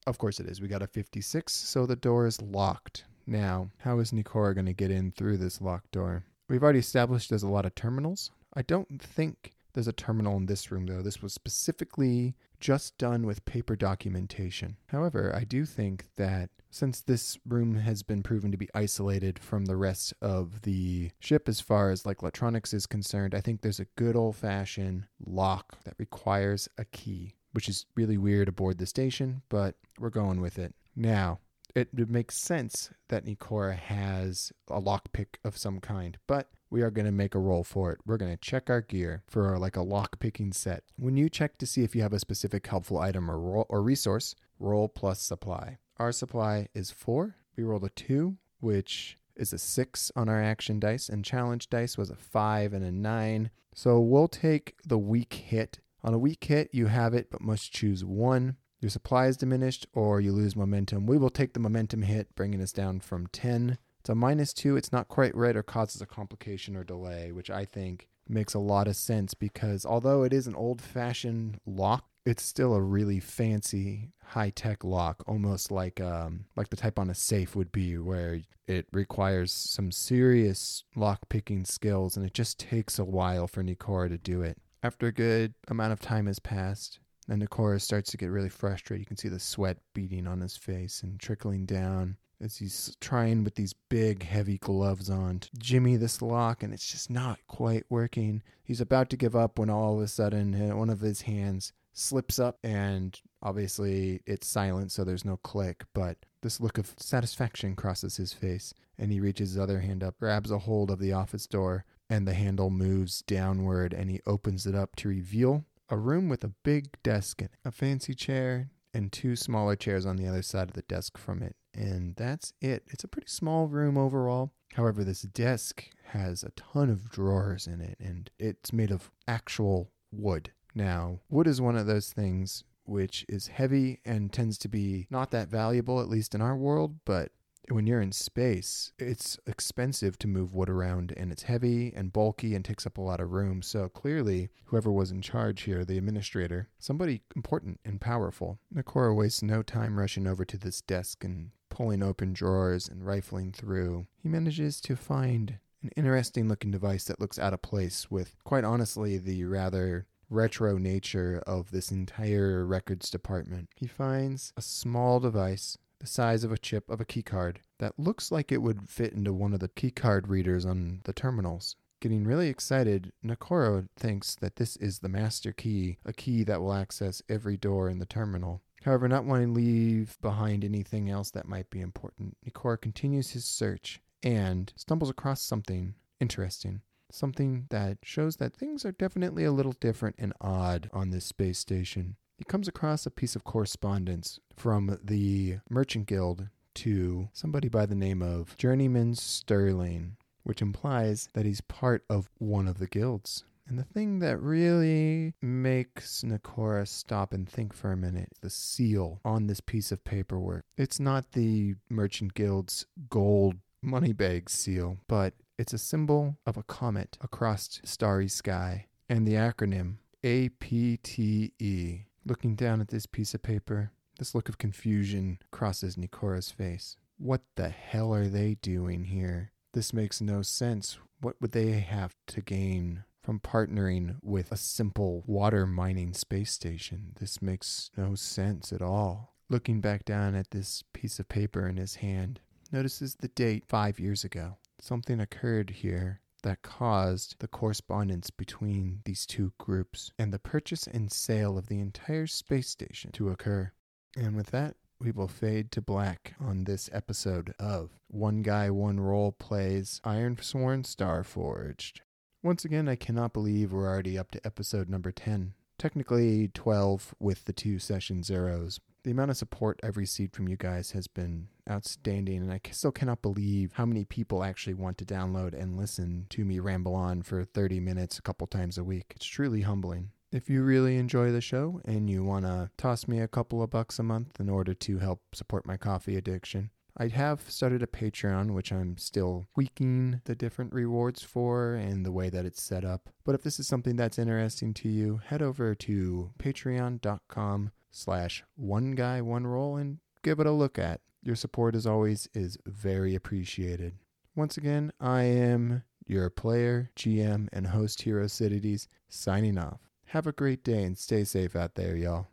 Of 0.08 0.18
course 0.18 0.40
it 0.40 0.46
is. 0.46 0.62
We 0.62 0.70
got 0.70 0.82
a 0.82 0.88
56, 0.88 1.52
so 1.52 1.86
the 1.86 1.98
door 1.98 2.26
is 2.26 2.42
locked. 2.42 3.04
Now, 3.28 3.70
how 3.80 4.00
is 4.00 4.12
Nikora 4.12 4.56
going 4.56 4.66
to 4.66 4.74
get 4.74 4.92
in 4.92 5.12
through 5.12 5.40
this 5.40 5.60
locked 5.60 5.92
door? 5.92 6.24
We've 6.48 6.64
already 6.64 6.80
established 6.80 7.30
there's 7.30 7.44
a 7.44 7.50
lot 7.50 7.66
of 7.66 7.76
terminals. 7.76 8.32
I 8.54 8.62
don't 8.62 9.02
think 9.02 9.52
there's 9.74 9.90
a 9.90 9.94
terminal 9.94 10.38
in 10.38 10.46
this 10.46 10.72
room, 10.72 10.86
though. 10.86 11.02
This 11.02 11.22
was 11.22 11.34
specifically 11.34 12.34
just 12.60 12.98
done 12.98 13.26
with 13.26 13.45
paper 13.45 13.76
documentation. 13.76 14.78
However, 14.88 15.34
I 15.36 15.43
do 15.43 15.65
think 15.65 16.08
that 16.17 16.50
since 16.72 17.02
this 17.02 17.38
room 17.48 17.76
has 17.76 18.04
been 18.04 18.22
proven 18.22 18.52
to 18.52 18.58
be 18.58 18.69
isolated 18.76 19.39
from 19.39 19.65
the 19.65 19.76
rest 19.76 20.13
of 20.22 20.62
the 20.62 21.12
ship 21.19 21.50
as 21.50 21.62
far 21.62 21.89
as 21.89 22.06
like 22.06 22.22
electronics 22.22 22.74
is 22.74 22.86
concerned, 22.86 23.34
I 23.34 23.41
think 23.41 23.62
there's 23.62 23.80
a 23.80 23.88
good 23.95 24.15
old 24.15 24.36
fashioned 24.36 25.06
lock 25.26 25.84
that 25.84 25.95
requires 25.98 26.69
a 26.78 26.86
key, 26.86 27.36
which 27.54 27.67
is 27.67 27.86
really 27.95 28.17
weird 28.17 28.48
aboard 28.48 28.78
the 28.78 28.86
station, 28.86 29.41
but 29.50 29.76
we're 29.98 30.10
going 30.10 30.41
with 30.41 30.60
it. 30.60 30.76
Now, 30.95 31.39
it, 31.76 31.89
it 31.98 32.10
makes 32.10 32.41
sense 32.41 32.91
that 33.10 33.26
Nikora 33.26 33.76
has 33.76 34.52
a 34.69 34.82
lockpick 34.82 35.36
of 35.43 35.58
some 35.58 35.80
kind, 35.80 36.17
but 36.28 36.50
we 36.69 36.82
are 36.82 36.91
going 36.91 37.05
to 37.05 37.12
make 37.12 37.36
a 37.36 37.39
roll 37.39 37.63
for 37.63 37.91
it. 37.91 37.99
We're 38.05 38.17
going 38.17 38.32
to 38.32 38.38
check 38.38 38.69
our 38.69 38.82
gear 38.82 39.23
for 39.27 39.58
like 39.58 39.75
a 39.75 39.82
lock 39.82 40.19
picking 40.19 40.53
set. 40.53 40.84
When 40.97 41.17
you 41.17 41.29
check 41.29 41.58
to 41.58 41.65
see 41.65 41.84
if 41.84 41.95
you 41.95 42.01
have 42.01 42.13
a 42.13 42.19
specific 42.19 42.67
helpful 42.67 42.99
item 42.99 43.29
or, 43.29 43.39
roll, 43.39 43.65
or 43.69 43.82
resource, 43.82 44.36
roll 44.60 44.88
plus 44.88 45.21
supply. 45.21 45.77
Our 45.97 46.12
supply 46.12 46.67
is 46.73 46.91
four. 46.91 47.36
We 47.55 47.63
rolled 47.63 47.84
a 47.84 47.89
two, 47.89 48.38
which 48.60 49.17
is 49.36 49.53
a 49.53 49.58
six 49.58 50.12
on 50.15 50.29
our 50.29 50.41
action 50.41 50.79
dice, 50.79 51.10
and 51.10 51.25
challenge 51.25 51.69
dice 51.69 51.97
was 51.97 52.10
a 52.10 52.15
five 52.15 52.73
and 52.73 52.84
a 52.86 52.91
nine. 52.91 53.51
So 53.73 53.99
we'll 53.99 54.27
take 54.27 54.75
the 54.86 54.97
weak 54.97 55.34
hit. 55.34 55.79
On 56.03 56.13
a 56.13 56.19
weak 56.19 56.43
hit, 56.43 56.69
you 56.71 56.88
have 56.88 57.13
it, 57.13 57.29
but 57.29 57.41
must 57.41 57.73
choose 57.73 58.05
one. 58.05 58.58
Your 58.79 58.89
supply 58.89 59.27
is 59.27 59.36
diminished 59.36 59.88
or 59.93 60.21
you 60.21 60.32
lose 60.32 60.55
momentum. 60.55 61.05
We 61.05 61.17
will 61.17 61.29
take 61.29 61.53
the 61.53 61.60
momentum 61.60 62.03
hit, 62.03 62.34
bringing 62.36 62.62
us 62.62 62.71
down 62.71 63.01
from 63.01 63.27
10 63.27 63.77
it's 64.00 64.10
a 64.10 64.16
minus 64.16 64.54
two. 64.54 64.78
It's 64.78 64.92
not 64.92 65.08
quite 65.08 65.36
right 65.36 65.56
or 65.56 65.64
causes 65.64 66.02
a 66.02 66.06
complication 66.06 66.76
or 66.76 66.84
delay, 66.84 67.32
which 67.32 67.50
I 67.50 67.66
think 67.66 68.08
makes 68.28 68.54
a 68.54 68.60
lot 68.60 68.88
of 68.88 68.96
sense 68.96 69.34
because 69.34 69.86
although 69.86 70.24
it 70.24 70.32
is 70.32 70.48
an 70.48 70.56
old 70.56 70.82
fashioned 70.82 71.60
lock, 71.66 72.06
it's 72.26 72.44
still 72.44 72.74
a 72.74 72.82
really 72.82 73.20
fancy 73.20 74.12
high 74.24 74.52
tech 74.52 74.84
lock, 74.84 75.24
almost 75.28 75.72
like 75.72 76.00
um, 76.00 76.46
like 76.56 76.70
the 76.70 76.76
type 76.76 77.00
on 77.00 77.10
a 77.10 77.16
safe 77.16 77.56
would 77.56 77.72
be, 77.72 77.98
where 77.98 78.42
it 78.68 78.86
requires 78.92 79.52
some 79.52 79.92
serious 79.92 80.84
lock 80.96 81.28
picking 81.30 81.66
skills, 81.66 82.16
and 82.16 82.26
it 82.26 82.34
just 82.34 82.60
takes 82.60 83.00
a 83.00 83.06
while 83.06 83.48
for 83.48 83.64
Nikora 83.64 84.10
to 84.10 84.18
do 84.18 84.42
it. 84.42 84.58
After 84.84 85.08
a 85.08 85.12
good 85.12 85.56
amount 85.68 85.94
of 85.94 86.00
time 86.00 86.28
has 86.28 86.40
passed, 86.40 87.00
and 87.28 87.42
Nikora 87.42 87.82
starts 87.82 88.12
to 88.12 88.18
get 88.18 88.28
really 88.28 88.50
frustrated. 88.50 89.02
You 89.02 89.08
can 89.08 89.18
see 89.18 89.30
the 89.30 89.40
sweat 89.40 89.78
beating 89.94 90.28
on 90.28 90.40
his 90.40 90.56
face 90.56 91.02
and 91.04 91.20
trickling 91.20 91.66
down 91.66 92.18
as 92.41 92.58
he's 92.58 92.95
trying 93.02 93.43
with 93.43 93.56
these 93.56 93.73
big, 93.89 94.23
heavy 94.23 94.58
gloves 94.58 95.10
on 95.10 95.39
to 95.39 95.49
jimmy 95.58 95.95
this 95.95 96.21
lock, 96.21 96.63
and 96.63 96.73
it's 96.73 96.91
just 96.91 97.10
not 97.10 97.39
quite 97.47 97.86
working. 97.89 98.41
He's 98.63 98.82
about 98.82 99.10
to 99.10 99.17
give 99.17 99.36
up 99.36 99.60
when 99.60 99.69
all 99.69 99.97
of 99.97 100.02
a 100.02 100.08
sudden 100.08 100.54
uh, 100.71 100.75
one 100.75 100.89
of 100.89 101.02
his 101.02 101.21
hands 101.21 101.73
slips 101.93 102.39
up, 102.39 102.58
and 102.63 103.19
obviously 103.41 104.21
it's 104.25 104.47
silent, 104.47 104.91
so 104.91 105.04
there's 105.04 105.25
no 105.25 105.38
click, 105.38 105.84
but 105.93 106.17
this 106.41 106.62
look 106.62 106.78
of 106.78 106.93
satisfaction 106.97 107.75
crosses 107.75 108.17
his 108.17 108.34
face, 108.34 108.73
and 108.97 109.12
he 109.12 109.19
reaches 109.19 109.52
his 109.52 109.60
other 109.60 109.82
hand 109.82 110.04
up, 110.04 110.17
grabs 110.19 110.52
a 110.52 110.60
hold 110.60 110.91
of 110.91 110.99
the 110.99 111.13
office 111.13 111.47
door, 111.47 111.86
and 112.10 112.28
the 112.28 112.34
handle 112.34 112.69
moves 112.69 113.21
downward, 113.23 113.93
and 113.93 114.10
he 114.10 114.21
opens 114.25 114.65
it 114.65 114.75
up 114.75 114.95
to 114.95 115.10
reveal 115.10 115.65
a 115.89 115.97
room 115.97 116.30
with 116.30 116.43
a 116.43 116.54
big 116.63 117.02
desk 117.04 117.41
and 117.41 117.49
a 117.65 117.71
fancy 117.71 118.13
chair 118.13 118.69
and 118.93 119.12
two 119.12 119.36
smaller 119.36 119.75
chairs 119.75 120.06
on 120.06 120.17
the 120.17 120.28
other 120.28 120.41
side 120.41 120.69
of 120.69 120.73
the 120.73 120.82
desk 120.84 121.17
from 121.17 121.41
it 121.41 121.56
and 121.73 122.15
that's 122.15 122.53
it. 122.62 122.84
It's 122.88 123.03
a 123.03 123.08
pretty 123.08 123.27
small 123.27 123.67
room 123.67 123.97
overall. 123.97 124.51
However, 124.73 125.03
this 125.03 125.23
desk 125.23 125.86
has 126.12 126.43
a 126.43 126.51
ton 126.51 126.89
of 126.89 127.10
drawers 127.10 127.67
in 127.67 127.82
it, 127.82 127.97
and 127.99 128.29
it's 128.39 128.73
made 128.73 128.91
of 128.91 129.12
actual 129.27 129.91
wood. 130.12 130.51
Now, 130.75 131.19
wood 131.29 131.47
is 131.47 131.62
one 131.62 131.75
of 131.75 131.88
those 131.88 132.12
things 132.12 132.63
which 132.86 133.25
is 133.29 133.47
heavy 133.47 133.99
and 134.03 134.34
tends 134.34 134.58
to 134.58 134.67
be 134.67 135.08
not 135.10 135.32
that 135.32 135.49
valuable, 135.49 136.01
at 136.01 136.10
least 136.10 136.34
in 136.34 136.41
our 136.41 136.55
world, 136.55 136.99
but 137.05 137.32
when 137.71 137.86
you're 137.86 138.01
in 138.01 138.12
space, 138.12 138.91
it's 138.97 139.38
expensive 139.45 140.17
to 140.19 140.27
move 140.27 140.55
wood 140.55 140.69
around 140.69 141.13
and 141.15 141.32
it's 141.32 141.43
heavy 141.43 141.93
and 141.95 142.12
bulky 142.12 142.55
and 142.55 142.65
takes 142.65 142.88
up 142.88 142.97
a 142.97 143.01
lot 143.01 143.19
of 143.19 143.32
room. 143.32 143.62
So 143.62 143.88
clearly, 143.89 144.49
whoever 144.65 144.91
was 144.91 145.12
in 145.12 145.21
charge 145.21 145.62
here, 145.62 145.86
the 145.86 145.97
administrator, 145.97 146.67
somebody 146.79 147.21
important 147.36 147.79
and 147.86 148.01
powerful. 148.01 148.60
Nikora 148.73 149.15
wastes 149.15 149.43
no 149.43 149.62
time 149.62 149.99
rushing 149.99 150.25
over 150.25 150.45
to 150.45 150.58
this 150.58 150.82
desk 150.82 151.23
and 151.23 151.51
pulling 151.80 152.04
open 152.04 152.34
drawers 152.34 152.89
and 152.89 153.06
rifling 153.06 153.54
through, 153.54 154.06
he 154.22 154.28
manages 154.28 154.82
to 154.82 154.98
find 154.98 155.60
an 155.82 155.89
interesting 155.96 156.50
looking 156.50 156.72
device 156.72 157.06
that 157.06 157.22
looks 157.22 157.39
out 157.39 157.54
of 157.54 157.62
place 157.62 158.12
with, 158.12 158.36
quite 158.44 158.65
honestly, 158.65 159.18
the 159.18 159.46
rather 159.46 160.06
retro 160.30 160.78
nature 160.78 161.42
of 161.48 161.72
this 161.72 161.89
entire 161.89 162.65
records 162.65 163.10
department. 163.10 163.70
He 163.78 163.88
finds 163.88 164.52
a 164.58 164.62
small 164.62 165.22
device 165.22 165.78
the 166.00 166.08
size 166.08 166.44
of 166.44 166.52
a 166.52 166.58
chip 166.58 166.89
of 166.89 167.00
a 167.00 167.06
keycard 167.06 167.58
that 167.78 167.98
looks 167.98 168.30
like 168.30 168.52
it 168.52 168.62
would 168.62 168.89
fit 168.89 169.13
into 169.13 169.32
one 169.32 169.54
of 169.54 169.62
the 169.62 169.70
keycard 169.70 170.28
readers 170.28 170.65
on 170.65 171.00
the 171.06 171.13
terminals. 171.13 171.78
Getting 172.02 172.26
really 172.26 172.50
excited, 172.50 173.13
Nikora 173.26 173.88
thinks 173.96 174.36
that 174.36 174.58
this 174.58 174.76
is 174.76 175.00
the 175.00 175.08
master 175.08 175.54
key, 175.54 175.98
a 176.06 176.12
key 176.12 176.44
that 176.44 176.60
will 176.60 176.74
access 176.74 177.22
every 177.30 177.56
door 177.56 177.89
in 177.89 178.00
the 178.00 178.06
terminal. 178.06 178.63
However, 178.84 179.08
not 179.08 179.26
wanting 179.26 179.54
to 179.54 179.60
leave 179.60 180.18
behind 180.22 180.63
anything 180.63 181.10
else 181.10 181.32
that 181.32 181.48
might 181.48 181.70
be 181.70 181.82
important, 181.82 182.38
Nikora 182.46 182.80
continues 182.80 183.32
his 183.32 183.46
search 183.46 184.02
and 184.24 184.72
stumbles 184.76 185.10
across 185.10 185.42
something 185.42 185.96
interesting. 186.20 186.82
Something 187.12 187.65
that 187.70 187.98
shows 188.04 188.36
that 188.38 188.56
things 188.56 188.86
are 188.86 188.92
definitely 188.92 189.44
a 189.44 189.52
little 189.52 189.74
different 189.74 190.15
and 190.20 190.34
odd 190.39 190.89
on 190.94 191.10
this 191.10 191.26
space 191.26 191.58
station. 191.58 192.18
He 192.38 192.44
comes 192.46 192.68
across 192.68 193.06
a 193.06 193.12
piece 193.12 193.36
of 193.36 193.44
correspondence 193.44 194.39
from 194.56 194.98
the 195.04 195.58
Merchant 195.70 196.08
Guild 196.08 196.48
to 196.76 197.30
somebody 197.34 197.68
by 197.68 197.86
the 197.86 197.96
name 197.96 198.22
of 198.22 198.56
Journeyman 198.58 199.15
Sterling, 199.15 200.18
which 200.44 200.62
implies 200.62 201.28
that 201.34 201.46
he's 201.46 201.62
part 201.62 202.06
of 202.10 202.30
one 202.38 202.68
of 202.68 202.78
the 202.78 202.88
guilds. 202.88 203.44
And 203.69 203.77
the 203.77 203.84
thing 203.84 204.17
that 204.19 204.41
really 204.41 205.36
makes 205.43 206.23
Nikora 206.23 206.88
stop 206.88 207.34
and 207.34 207.47
think 207.47 207.71
for 207.71 207.91
a 207.91 207.97
minute 207.97 208.29
the 208.41 208.49
seal 208.49 209.21
on 209.23 209.45
this 209.45 209.62
piece 209.62 209.91
of 209.91 210.03
paperwork. 210.03 210.65
It's 210.75 210.99
not 210.99 211.34
the 211.34 211.75
Merchant 211.88 212.34
Guild's 212.34 212.88
gold 213.10 213.58
money 213.84 214.12
bag 214.12 214.49
seal, 214.49 214.97
but 215.08 215.36
it's 215.60 215.73
a 215.73 215.77
symbol 215.77 216.38
of 216.47 216.58
a 216.58 216.63
comet 216.63 217.17
across 217.21 217.79
starry 217.86 218.27
sky 218.27 218.88
and 219.08 219.27
the 219.27 219.34
acronym 219.34 219.97
APTE. 220.23 222.05
Looking 222.25 222.55
down 222.55 222.82
at 222.82 222.88
this 222.88 223.05
piece 223.05 223.36
of 223.36 223.43
paper, 223.43 223.91
this 224.17 224.34
look 224.34 224.49
of 224.49 224.58
confusion 224.58 225.38
crosses 225.51 225.95
Nikora's 225.95 226.49
face. 226.49 226.97
What 227.17 227.41
the 227.55 227.69
hell 227.69 228.13
are 228.15 228.27
they 228.27 228.55
doing 228.62 229.05
here? 229.05 229.51
This 229.73 229.93
makes 229.93 230.21
no 230.21 230.41
sense. 230.41 230.97
What 231.21 231.36
would 231.39 231.51
they 231.51 231.73
have 231.82 232.15
to 232.27 232.41
gain 232.41 233.03
from 233.30 233.39
partnering 233.39 234.15
with 234.24 234.52
a 234.52 234.58
simple 234.58 235.24
water 235.28 235.68
mining 235.68 236.15
space 236.15 236.52
station. 236.52 237.13
This 237.20 237.44
makes 237.44 237.92
no 237.96 238.15
sense 238.15 238.74
at 238.74 238.82
all. 238.82 239.36
Looking 239.52 239.82
back 239.82 240.04
down 240.04 240.34
at 240.34 240.50
this 240.50 240.84
piece 240.94 241.20
of 241.20 241.30
paper 241.30 241.68
in 241.68 241.78
his 241.78 241.98
hand, 241.98 242.39
notices 242.72 243.18
the 243.20 243.28
date 243.28 243.65
five 243.68 244.00
years 244.00 244.24
ago. 244.24 244.58
Something 244.82 245.20
occurred 245.20 245.70
here 245.70 246.22
that 246.42 246.63
caused 246.63 247.36
the 247.38 247.48
correspondence 247.48 248.32
between 248.32 249.02
these 249.06 249.28
two 249.28 249.54
groups 249.60 250.10
and 250.18 250.34
the 250.34 250.39
purchase 250.39 250.88
and 250.88 251.12
sale 251.12 251.56
of 251.56 251.68
the 251.68 251.80
entire 251.80 252.26
space 252.26 252.70
station 252.70 253.12
to 253.12 253.30
occur. 253.30 253.72
And 254.18 254.36
with 254.36 254.48
that, 254.48 254.76
we 255.00 255.12
will 255.12 255.28
fade 255.28 255.72
to 255.74 255.82
black 255.82 256.34
on 256.39 256.63
this 256.63 256.89
episode 256.92 257.54
of 257.60 257.92
One 258.08 258.42
Guy, 258.42 258.72
One 258.72 259.00
Roll 259.00 259.32
Plays 259.32 260.02
Iron 260.04 260.36
Ironsworn 260.36 260.84
Starforged. 260.84 262.00
Once 262.41 262.63
again, 262.63 262.88
I 262.88 262.95
cannot 262.95 263.34
believe 263.34 263.73
we're 263.73 263.89
already 263.89 264.17
up 264.17 264.32
to 264.32 264.39
episode 264.45 264.88
number 264.88 265.12
10. 265.12 265.54
Technically 265.78 266.47
12 266.54 267.13
with 267.19 267.43
the 267.43 267.52
two 267.52 267.80
session 267.80 268.23
zeros. 268.23 268.80
The 269.04 269.12
amount 269.12 269.32
of 269.32 269.38
support 269.38 269.78
I've 269.84 269.97
received 269.97 270.38
from 270.38 270.47
you 270.47 270.56
guys 270.56 270.91
has 270.91 271.08
been 271.08 271.49
outstanding, 271.69 272.41
and 272.41 272.52
I 272.52 272.62
still 272.71 272.93
cannot 272.93 273.21
believe 273.21 273.73
how 273.73 273.86
many 273.86 274.06
people 274.06 274.41
actually 274.41 274.73
want 274.73 274.97
to 274.99 275.06
download 275.06 275.54
and 275.54 275.78
listen 275.78 276.28
to 276.30 276.45
me 276.45 276.60
ramble 276.60 276.95
on 276.95 277.23
for 277.23 277.43
30 277.43 277.82
minutes 277.82 278.17
a 278.17 278.21
couple 278.21 278.47
times 278.47 278.78
a 278.78 278.86
week. 278.86 279.12
It's 279.17 279.25
truly 279.25 279.62
humbling. 279.62 280.12
If 280.32 280.49
you 280.49 280.63
really 280.63 280.95
enjoy 280.95 281.32
the 281.32 281.41
show 281.41 281.82
and 281.84 282.10
you 282.10 282.23
want 282.23 282.45
to 282.45 282.69
toss 282.78 283.06
me 283.06 283.19
a 283.19 283.28
couple 283.28 283.62
of 283.62 283.69
bucks 283.69 283.99
a 283.99 284.04
month 284.04 284.39
in 284.39 284.47
order 284.47 284.73
to 284.73 284.99
help 284.99 285.36
support 285.36 285.65
my 285.65 285.75
coffee 285.75 286.15
addiction, 286.15 286.69
I 286.97 287.08
have 287.08 287.49
started 287.49 287.82
a 287.82 287.88
Patreon, 287.88 288.52
which 288.52 288.71
I'm 288.71 288.97
still 288.97 289.47
tweaking 289.54 290.21
the 290.25 290.36
different 290.36 290.73
rewards 290.73 291.23
for 291.23 291.73
and 291.73 292.06
the 292.06 292.12
way 292.12 292.30
that 292.30 292.45
it's 292.45 292.62
set 292.62 292.84
up. 292.84 293.10
But 293.23 293.36
if 293.36 293.43
this 293.43 293.60
is 293.60 293.67
something 293.67 293.95
that's 293.95 294.19
interesting 294.19 294.73
to 294.75 294.89
you, 294.89 295.21
head 295.25 295.41
over 295.41 295.75
to 295.75 296.32
patreon.com 296.39 297.71
slash 297.91 298.43
one 298.56 298.91
guy 298.91 299.21
one 299.21 299.47
roll 299.47 299.78
and 299.78 299.99
give 300.23 300.39
it 300.39 300.47
a 300.47 300.52
look 300.52 300.78
at. 300.78 301.02
Your 301.21 301.36
support 301.36 301.75
as 301.75 301.86
always 301.86 302.28
is 302.34 302.58
very 302.65 303.15
appreciated. 303.15 303.95
Once 304.36 304.58
again, 304.58 304.91
I 304.99 305.23
am 305.23 305.84
your 306.06 306.30
player, 306.30 306.91
GM, 306.95 307.49
and 307.52 307.67
host 307.67 308.02
Hero 308.02 308.28
Cities, 308.28 308.88
signing 309.10 309.58
off. 309.58 309.82
Have 310.06 310.25
a 310.25 310.32
great 310.32 310.63
day 310.63 310.84
and 310.84 310.97
stay 310.97 311.23
safe 311.23 311.56
out 311.56 311.75
there, 311.75 311.95
y'all. 311.95 312.30